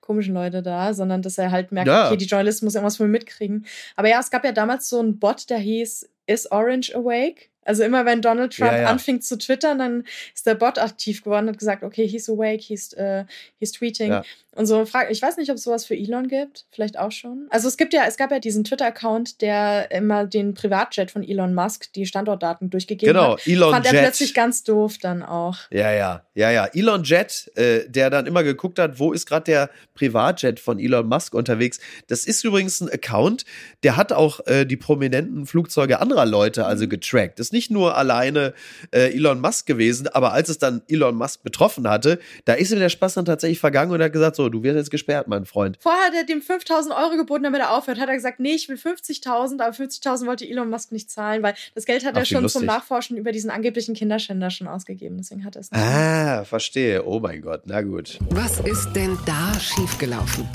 [0.00, 2.06] komischen Leute da, sondern dass er halt merkt, ja.
[2.06, 3.66] okay, die Journalisten muss irgendwas wohl mitkriegen.
[3.96, 7.48] Aber ja, es gab ja damals so einen Bot, der hieß Is Orange Awake?
[7.66, 8.88] Also immer wenn Donald Trump ja, ja.
[8.88, 12.62] anfing zu twittern, dann ist der Bot aktiv geworden und hat gesagt, okay, he's awake,
[12.62, 13.24] he's, uh,
[13.58, 14.10] he's tweeting.
[14.10, 14.22] Ja.
[14.56, 17.46] Und so frage, ich weiß nicht, ob es sowas für Elon gibt, vielleicht auch schon.
[17.50, 21.54] Also es gibt ja, es gab ja diesen Twitter-Account, der immer den Privatjet von Elon
[21.54, 23.44] Musk die Standortdaten durchgegeben genau, hat.
[23.44, 23.94] Genau, Elon Fand Jet.
[23.94, 25.58] er plötzlich ganz doof dann auch.
[25.70, 26.64] Ja, ja, ja, ja.
[26.72, 31.06] Elon Jet, äh, der dann immer geguckt hat, wo ist gerade der Privatjet von Elon
[31.06, 31.78] Musk unterwegs.
[32.06, 33.44] Das ist übrigens ein Account,
[33.82, 37.38] der hat auch äh, die prominenten Flugzeuge anderer Leute also getrackt.
[37.40, 38.52] Das ist nicht nur alleine
[38.92, 42.78] äh, Elon Musk gewesen, aber als es dann Elon Musk betroffen hatte, da ist ihm
[42.78, 45.46] der Spaß dann tatsächlich vergangen und er hat gesagt, so, du wirst jetzt gesperrt, mein
[45.46, 45.78] Freund.
[45.80, 47.98] Vorher hat er dem 5000 Euro geboten, damit er aufhört.
[47.98, 51.54] Hat er gesagt, nee, ich will 50.000, aber 50.000 wollte Elon Musk nicht zahlen, weil
[51.74, 52.60] das Geld hat Ach, er schon lustig.
[52.60, 55.16] zum Nachforschen über diesen angeblichen Kinderschänder schon ausgegeben.
[55.16, 55.80] Deswegen hat er es nicht.
[55.82, 57.04] Ah, verstehe.
[57.06, 58.18] Oh mein Gott, na gut.
[58.30, 60.46] Was ist denn da schiefgelaufen?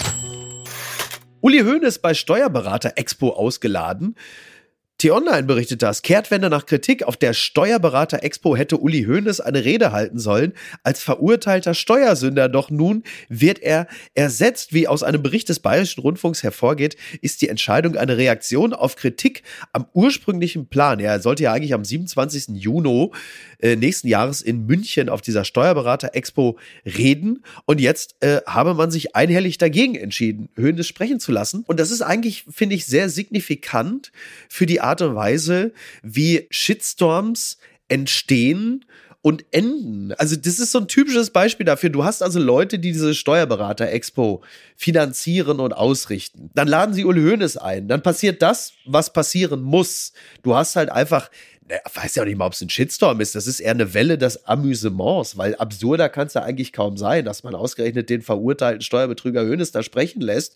[1.42, 4.16] Uli Hoeneß bei Steuerberater Expo ausgeladen.
[5.02, 6.04] T-Online berichtet das.
[6.04, 7.02] Kehrtwende nach Kritik.
[7.02, 10.54] Auf der Steuerberater Expo hätte Uli Hoeneß eine Rede halten sollen.
[10.84, 12.50] Als verurteilter Steuersünder.
[12.50, 14.74] Doch nun wird er ersetzt.
[14.74, 19.42] Wie aus einem Bericht des Bayerischen Rundfunks hervorgeht, ist die Entscheidung eine Reaktion auf Kritik
[19.74, 21.00] am ursprünglichen Plan.
[21.00, 22.50] Er sollte ja eigentlich am 27.
[22.50, 23.10] Juni
[23.58, 27.44] äh, nächsten Jahres in München auf dieser Steuerberater Expo reden.
[27.66, 31.64] Und jetzt äh, habe man sich einhellig dagegen entschieden, Hoeneß sprechen zu lassen.
[31.66, 34.12] Und das ist eigentlich, finde ich, sehr signifikant
[34.48, 35.72] für die Art Art und Weise,
[36.04, 38.86] wie Shitstorms entstehen
[39.22, 40.14] und enden.
[40.14, 41.90] Also das ist so ein typisches Beispiel dafür.
[41.90, 44.44] Du hast also Leute, die diese Steuerberater-Expo
[44.76, 46.50] finanzieren und ausrichten.
[46.56, 47.88] Dann laden sie Uli Hoeneß ein.
[47.88, 50.14] Dann passiert das, was passieren muss.
[50.44, 51.30] Du hast halt einfach
[51.70, 53.36] ne, weiß ja auch nicht mal, ob es ein Shitstorm ist.
[53.36, 57.24] Das ist eher eine Welle des Amüsements, weil absurder kann es ja eigentlich kaum sein,
[57.24, 60.56] dass man ausgerechnet den verurteilten Steuerbetrüger Hönes da sprechen lässt.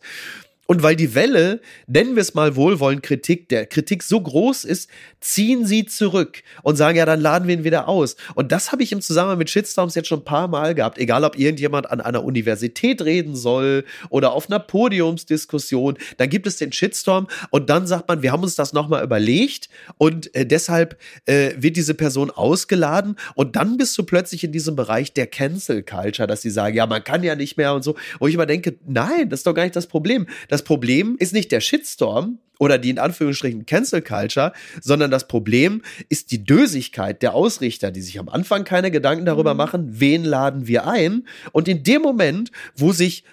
[0.68, 4.90] Und weil die Welle, nennen wir es mal wohlwollend Kritik, der Kritik so groß ist,
[5.20, 8.16] ziehen sie zurück und sagen, ja, dann laden wir ihn wieder aus.
[8.34, 10.98] Und das habe ich im Zusammenhang mit Shitstorms jetzt schon ein paar Mal gehabt.
[10.98, 16.58] Egal, ob irgendjemand an einer Universität reden soll oder auf einer Podiumsdiskussion, dann gibt es
[16.58, 20.98] den Shitstorm und dann sagt man, wir haben uns das nochmal überlegt und äh, deshalb
[21.26, 25.84] äh, wird diese Person ausgeladen und dann bist du plötzlich in diesem Bereich der Cancel
[25.84, 27.96] Culture, dass sie sagen, ja, man kann ja nicht mehr und so.
[28.20, 30.28] Wo ich immer denke, nein, das ist doch gar nicht das Problem.
[30.55, 35.82] Das Problem ist nicht der Shitstorm oder die in Anführungsstrichen Cancel Culture, sondern das Problem
[36.10, 39.58] ist die Dösigkeit der Ausrichter, die sich am Anfang keine Gedanken darüber mhm.
[39.58, 41.28] machen, wen laden wir ein.
[41.52, 43.24] Und in dem Moment, wo sich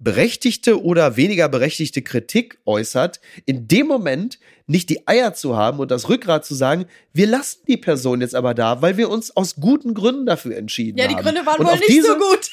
[0.00, 5.90] berechtigte oder weniger berechtigte Kritik äußert, in dem Moment nicht die Eier zu haben und
[5.90, 9.56] das Rückgrat zu sagen, wir lassen die Person jetzt aber da, weil wir uns aus
[9.56, 11.10] guten Gründen dafür entschieden haben.
[11.10, 12.50] Ja, die Gründe waren wohl nicht so gut.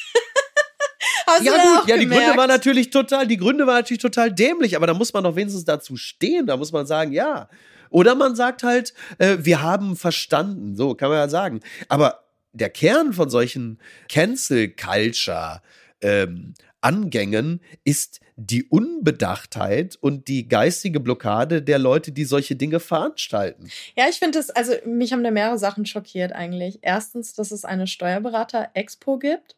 [1.28, 4.76] Hast ja, gut, ja, die Gründe waren natürlich total, die Gründe waren natürlich total dämlich,
[4.76, 6.48] aber da muss man doch wenigstens dazu stehen.
[6.48, 7.50] Da muss man sagen, ja.
[7.90, 10.76] Oder man sagt halt, äh, wir haben verstanden.
[10.76, 11.62] So kann man ja sagen.
[11.88, 15.62] Aber der Kern von solchen Cancel Culture
[16.02, 23.70] ähm, Angängen ist die Unbedachtheit und die geistige Blockade der Leute, die solche Dinge veranstalten.
[23.96, 26.80] Ja, ich finde es, also mich haben da mehrere Sachen schockiert eigentlich.
[26.82, 29.56] Erstens, dass es eine Steuerberater-Expo gibt.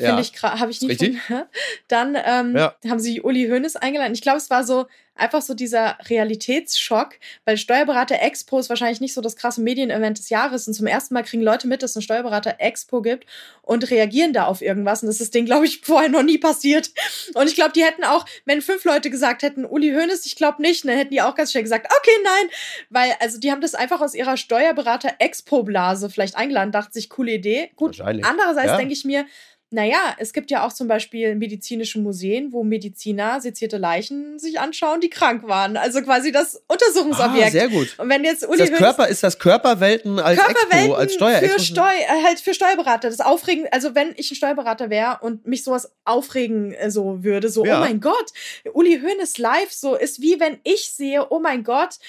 [0.00, 1.20] Finde ja, ich, habe ich nie richtig.
[1.20, 1.42] von.
[1.88, 2.74] Dann ähm, ja.
[2.88, 4.14] haben sie Uli Hoeneß eingeladen.
[4.14, 4.86] Ich glaube, es war so
[5.20, 10.30] einfach so dieser Realitätsschock, weil Steuerberater Expo ist wahrscheinlich nicht so das krasse Medienevent des
[10.30, 13.26] Jahres und zum ersten Mal kriegen Leute mit, dass es eine Steuerberater Expo gibt
[13.62, 16.90] und reagieren da auf irgendwas und das ist denen, glaube ich, vorher noch nie passiert.
[17.34, 20.62] Und ich glaube, die hätten auch, wenn fünf Leute gesagt hätten, Uli Hoeneß, ich glaube
[20.62, 22.50] nicht, dann hätten die auch ganz schnell gesagt, okay, nein,
[22.88, 27.10] weil also die haben das einfach aus ihrer Steuerberater Expo Blase vielleicht eingeladen, dachte sich,
[27.10, 27.70] coole Idee.
[27.76, 28.76] Gut, andererseits ja.
[28.76, 29.26] denke ich mir,
[29.72, 35.00] naja, es gibt ja auch zum Beispiel medizinische Museen, wo Mediziner sezierte Leichen sich anschauen,
[35.00, 35.76] die krank waren.
[35.76, 37.46] Also quasi das Untersuchungsobjekt.
[37.46, 37.94] Ah, sehr gut.
[37.96, 41.40] Und wenn jetzt Uli ist das Körper ist das Körperwelten als Körperwelten Expo, als Steuer
[41.40, 43.10] für Steu äh, halt für Steuerberater.
[43.10, 47.48] Das aufregen, also wenn ich ein Steuerberater wäre und mich sowas aufregen äh, so würde,
[47.48, 47.76] so ja.
[47.76, 48.32] oh mein Gott,
[48.72, 52.00] Uli Hoeneß live so ist wie wenn ich sehe, oh mein Gott,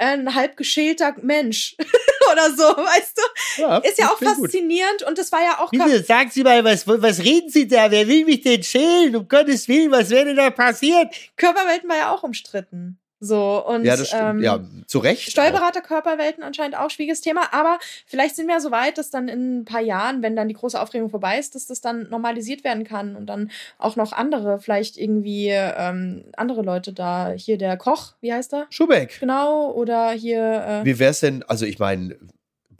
[0.00, 1.76] ein halb geschälter Mensch
[2.32, 3.62] oder so, weißt du?
[3.62, 5.08] Ja, ist ja auch faszinierend gut.
[5.08, 5.70] und das war ja auch.
[5.70, 7.90] Bitte, sagen Sie mal, was, was reden Sie da?
[7.90, 9.16] Wer will mich denn schälen?
[9.16, 11.08] Um Gottes Willen, was wäre denn da passiert?
[11.36, 12.99] Körperwelten war ja auch umstritten.
[13.22, 14.22] So, und ja, das stimmt.
[14.22, 15.30] Ähm, ja, zu Recht.
[15.30, 19.28] Steuerberater, Körperwelten anscheinend auch schwieriges Thema, aber vielleicht sind wir ja so weit, dass dann
[19.28, 22.64] in ein paar Jahren, wenn dann die große Aufregung vorbei ist, dass das dann normalisiert
[22.64, 27.76] werden kann und dann auch noch andere, vielleicht irgendwie ähm, andere Leute da, hier der
[27.76, 28.66] Koch, wie heißt er?
[28.70, 29.20] Schubeck.
[29.20, 30.82] Genau, oder hier.
[30.82, 32.16] Äh, wie wär's denn, also ich meine,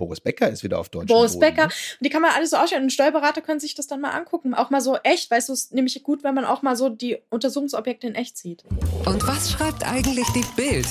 [0.01, 1.09] Boris Becker ist wieder auf Deutsch.
[1.09, 1.67] Boris Boden, Becker.
[1.67, 1.73] Ne?
[1.99, 2.85] Und die kann man alles so ausstellen.
[2.85, 4.55] Und Steuerberater können sich das dann mal angucken.
[4.55, 5.31] Auch mal so echt.
[5.31, 8.39] Weißt du, es ist nämlich gut, wenn man auch mal so die Untersuchungsobjekte in echt
[8.39, 8.65] sieht.
[9.05, 10.87] Und was schreibt eigentlich die Bild?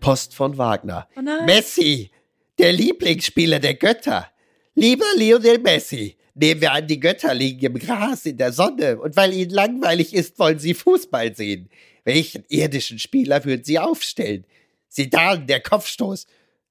[0.00, 1.08] Post von Wagner.
[1.16, 2.10] Oh Messi,
[2.58, 4.30] der Lieblingsspieler der Götter.
[4.74, 9.16] Lieber Lionel Messi, nehmen wir an, die Götter liegen im Gras in der Sonne und
[9.16, 11.70] weil ihnen langweilig ist, wollen sie Fußball sehen.
[12.04, 14.44] Welchen irdischen Spieler würden sie aufstellen?
[14.88, 16.26] Sidan, der Kopfstoß.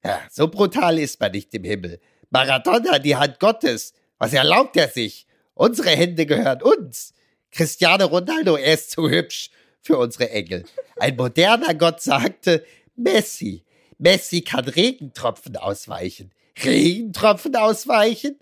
[0.06, 2.00] Ja, so brutal ist man nicht im Himmel.
[2.30, 3.92] Maradona, die Hand Gottes.
[4.18, 5.26] Was erlaubt er sich?
[5.54, 7.12] Unsere Hände gehören uns.
[7.50, 9.50] Cristiano Ronaldo, er ist zu hübsch
[9.82, 10.64] für unsere Engel.
[10.96, 13.64] Ein moderner Gott sagte, Messi,
[13.98, 16.32] Messi kann Regentropfen ausweichen.
[16.62, 18.38] Regentropfen ausweichen?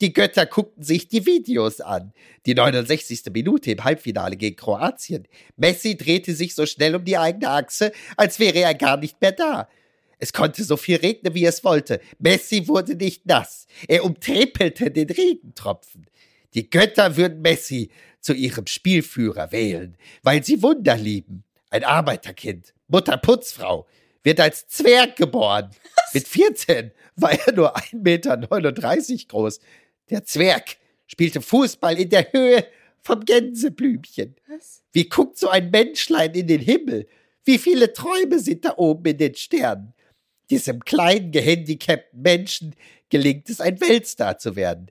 [0.00, 2.12] Die Götter guckten sich die Videos an.
[2.46, 3.22] Die 69.
[3.32, 5.26] Minute im Halbfinale gegen Kroatien.
[5.56, 9.32] Messi drehte sich so schnell um die eigene Achse, als wäre er gar nicht mehr
[9.32, 9.68] da.
[10.18, 12.00] Es konnte so viel regnen, wie es wollte.
[12.18, 13.66] Messi wurde nicht nass.
[13.86, 16.06] Er umtrepelte den Regentropfen.
[16.54, 17.90] Die Götter würden Messi
[18.20, 21.44] zu ihrem Spielführer wählen, weil sie Wunder lieben.
[21.70, 23.86] Ein Arbeiterkind, Mutter Putzfrau,
[24.22, 25.70] wird als Zwerg geboren.
[25.94, 26.14] Was?
[26.14, 29.60] Mit 14 war er nur 1,39 Meter groß.
[30.10, 32.66] Der Zwerg spielte Fußball in der Höhe
[33.02, 34.34] vom Gänseblümchen.
[34.48, 34.82] Was?
[34.92, 37.06] Wie guckt so ein Menschlein in den Himmel?
[37.44, 39.94] Wie viele Träume sind da oben in den Sternen?
[40.50, 42.74] Diesem kleinen, gehandicapten Menschen
[43.10, 44.90] gelingt es, ein Weltstar zu werden.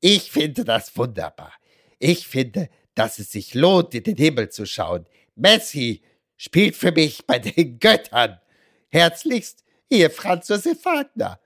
[0.00, 1.52] Ich finde das wunderbar.
[1.98, 5.06] Ich finde, dass es sich lohnt, in den Himmel zu schauen.
[5.34, 6.02] Messi
[6.36, 8.40] spielt für mich bei den Göttern.
[8.90, 11.40] Herzlichst, ihr Franz Josef Wagner.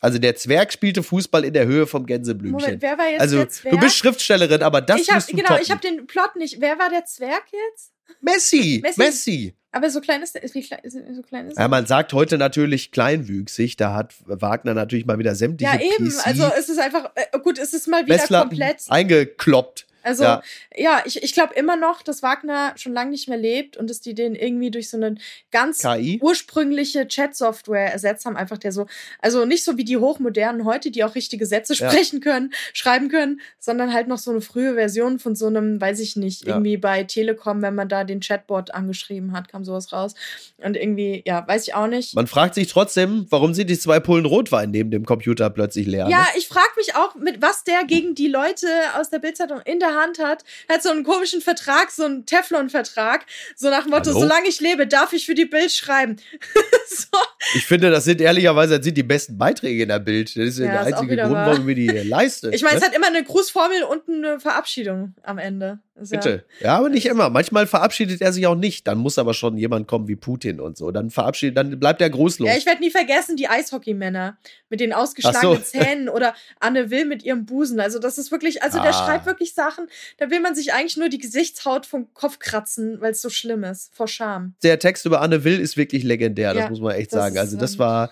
[0.00, 2.60] Also der Zwerg spielte Fußball in der Höhe vom Gänseblümchen.
[2.60, 3.74] Moment, wer war jetzt also, der Zwerg?
[3.74, 5.62] Du bist Schriftstellerin, aber das ich hab, du Genau, toppen.
[5.62, 6.60] ich habe den Plot nicht.
[6.60, 7.92] Wer war der Zwerg jetzt?
[8.20, 8.98] Messi, Messi.
[9.00, 9.56] Messi.
[9.72, 12.90] Aber so klein ist, ist wie klein, so klein ist Ja, man sagt heute natürlich
[12.90, 13.76] kleinwüchsig.
[13.76, 16.08] Da hat Wagner natürlich mal wieder sämtliche Ja, eben.
[16.08, 18.84] PC also es ist einfach, äh, gut, es ist mal wieder komplett.
[18.88, 19.86] Eingekloppt.
[20.02, 20.42] Also ja,
[20.76, 24.00] ja ich, ich glaube immer noch, dass Wagner schon lange nicht mehr lebt und dass
[24.00, 25.16] die den irgendwie durch so eine
[25.50, 26.18] ganz KI?
[26.22, 28.36] ursprüngliche Chat-Software ersetzt haben.
[28.36, 28.86] Einfach der so,
[29.20, 31.90] also nicht so wie die Hochmodernen heute, die auch richtige Sätze ja.
[31.90, 36.00] sprechen können, schreiben können, sondern halt noch so eine frühe Version von so einem, weiß
[36.00, 36.54] ich nicht, ja.
[36.54, 40.14] irgendwie bei Telekom, wenn man da den Chatbot angeschrieben hat, kam sowas raus.
[40.58, 42.14] Und irgendwie, ja, weiß ich auch nicht.
[42.14, 46.08] Man fragt sich trotzdem, warum sind die zwei Pullen Rotwein neben dem Computer plötzlich leer?
[46.08, 46.26] Ja, ne?
[46.36, 48.66] ich frage mich auch, mit was der gegen die Leute
[48.98, 50.44] aus der Bildzeitung in der Hand hat.
[50.68, 53.26] Er hat so einen komischen Vertrag, so einen Teflon-Vertrag,
[53.56, 54.20] so nach dem Motto, Hallo?
[54.20, 56.16] solange ich lebe, darf ich für die Bild schreiben.
[56.88, 57.18] so.
[57.54, 60.36] Ich finde, das sind ehrlicherweise das sind die besten Beiträge in der Bild.
[60.36, 62.52] Das ist ja, der einzige Grund, warum wir die leisten.
[62.52, 62.88] Ich meine, es ne?
[62.88, 65.80] hat immer eine Grußformel und eine Verabschiedung am Ende.
[66.08, 66.44] Bitte.
[66.60, 67.28] Ja, aber nicht immer.
[67.30, 68.86] Manchmal verabschiedet er sich auch nicht.
[68.86, 70.90] Dann muss aber schon jemand kommen wie Putin und so.
[70.90, 72.48] Dann verabschiedet, dann bleibt er grußlos.
[72.48, 74.38] Ja, ich werde nie vergessen, die Eishockeymänner
[74.68, 75.62] mit den ausgeschlagenen so.
[75.62, 77.80] Zähnen oder Anne Will mit ihrem Busen.
[77.80, 78.82] Also, das ist wirklich, also ah.
[78.82, 79.86] der schreibt wirklich Sachen,
[80.18, 83.64] da will man sich eigentlich nur die Gesichtshaut vom Kopf kratzen, weil es so schlimm
[83.64, 84.54] ist, vor Scham.
[84.62, 87.38] Der Text über Anne Will ist wirklich legendär, das muss man echt sagen.
[87.38, 88.10] Also, das ähm, war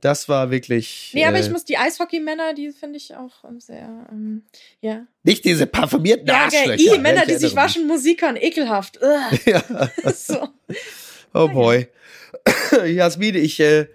[0.00, 1.10] das war wirklich.
[1.14, 4.42] Nee, aber äh, ich muss die Eishockeymänner, die finde ich auch ähm, sehr, ähm,
[4.80, 5.06] ja.
[5.22, 6.94] Nicht diese parfümierten ja, Arschlöcher.
[6.94, 8.98] I, Männer, die sich waschen, Musik hören, ekelhaft.
[9.46, 9.62] ja.
[10.14, 10.48] so.
[11.34, 11.88] Oh boy.
[12.86, 13.86] Jasmin, ich, äh,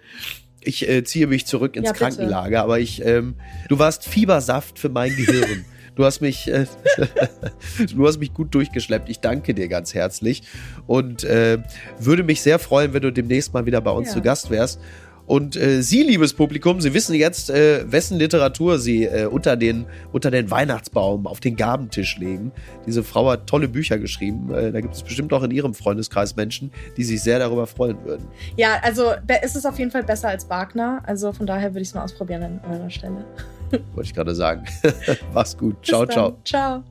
[0.60, 3.34] ich äh, ziehe mich zurück ins ja, Krankenlager, aber ich, ähm,
[3.68, 5.64] du warst Fiebersaft für mein Gehirn.
[5.96, 6.66] Du hast mich, äh,
[7.94, 9.08] du hast mich gut durchgeschleppt.
[9.08, 10.42] Ich danke dir ganz herzlich
[10.86, 11.58] und äh,
[11.98, 14.14] würde mich sehr freuen, wenn du demnächst mal wieder bei uns ja.
[14.14, 14.78] zu Gast wärst
[15.26, 19.86] und äh, Sie, liebes Publikum, Sie wissen jetzt, äh, wessen Literatur Sie äh, unter, den,
[20.12, 22.52] unter den Weihnachtsbaum auf den Gabentisch legen.
[22.86, 24.54] Diese Frau hat tolle Bücher geschrieben.
[24.54, 28.04] Äh, da gibt es bestimmt auch in Ihrem Freundeskreis Menschen, die sich sehr darüber freuen
[28.04, 28.26] würden.
[28.56, 29.12] Ja, also
[29.42, 31.02] ist es auf jeden Fall besser als Wagner.
[31.06, 33.24] Also von daher würde ich es mal ausprobieren an eurer Stelle.
[33.94, 34.64] Wollte ich gerade sagen.
[35.34, 35.80] Mach's gut.
[35.80, 36.36] Bis ciao, ciao.
[36.44, 36.84] Ciao.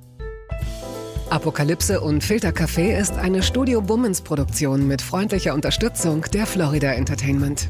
[1.29, 7.69] Apokalypse und Filtercafé ist eine Studio Bummens Produktion mit freundlicher Unterstützung der Florida Entertainment.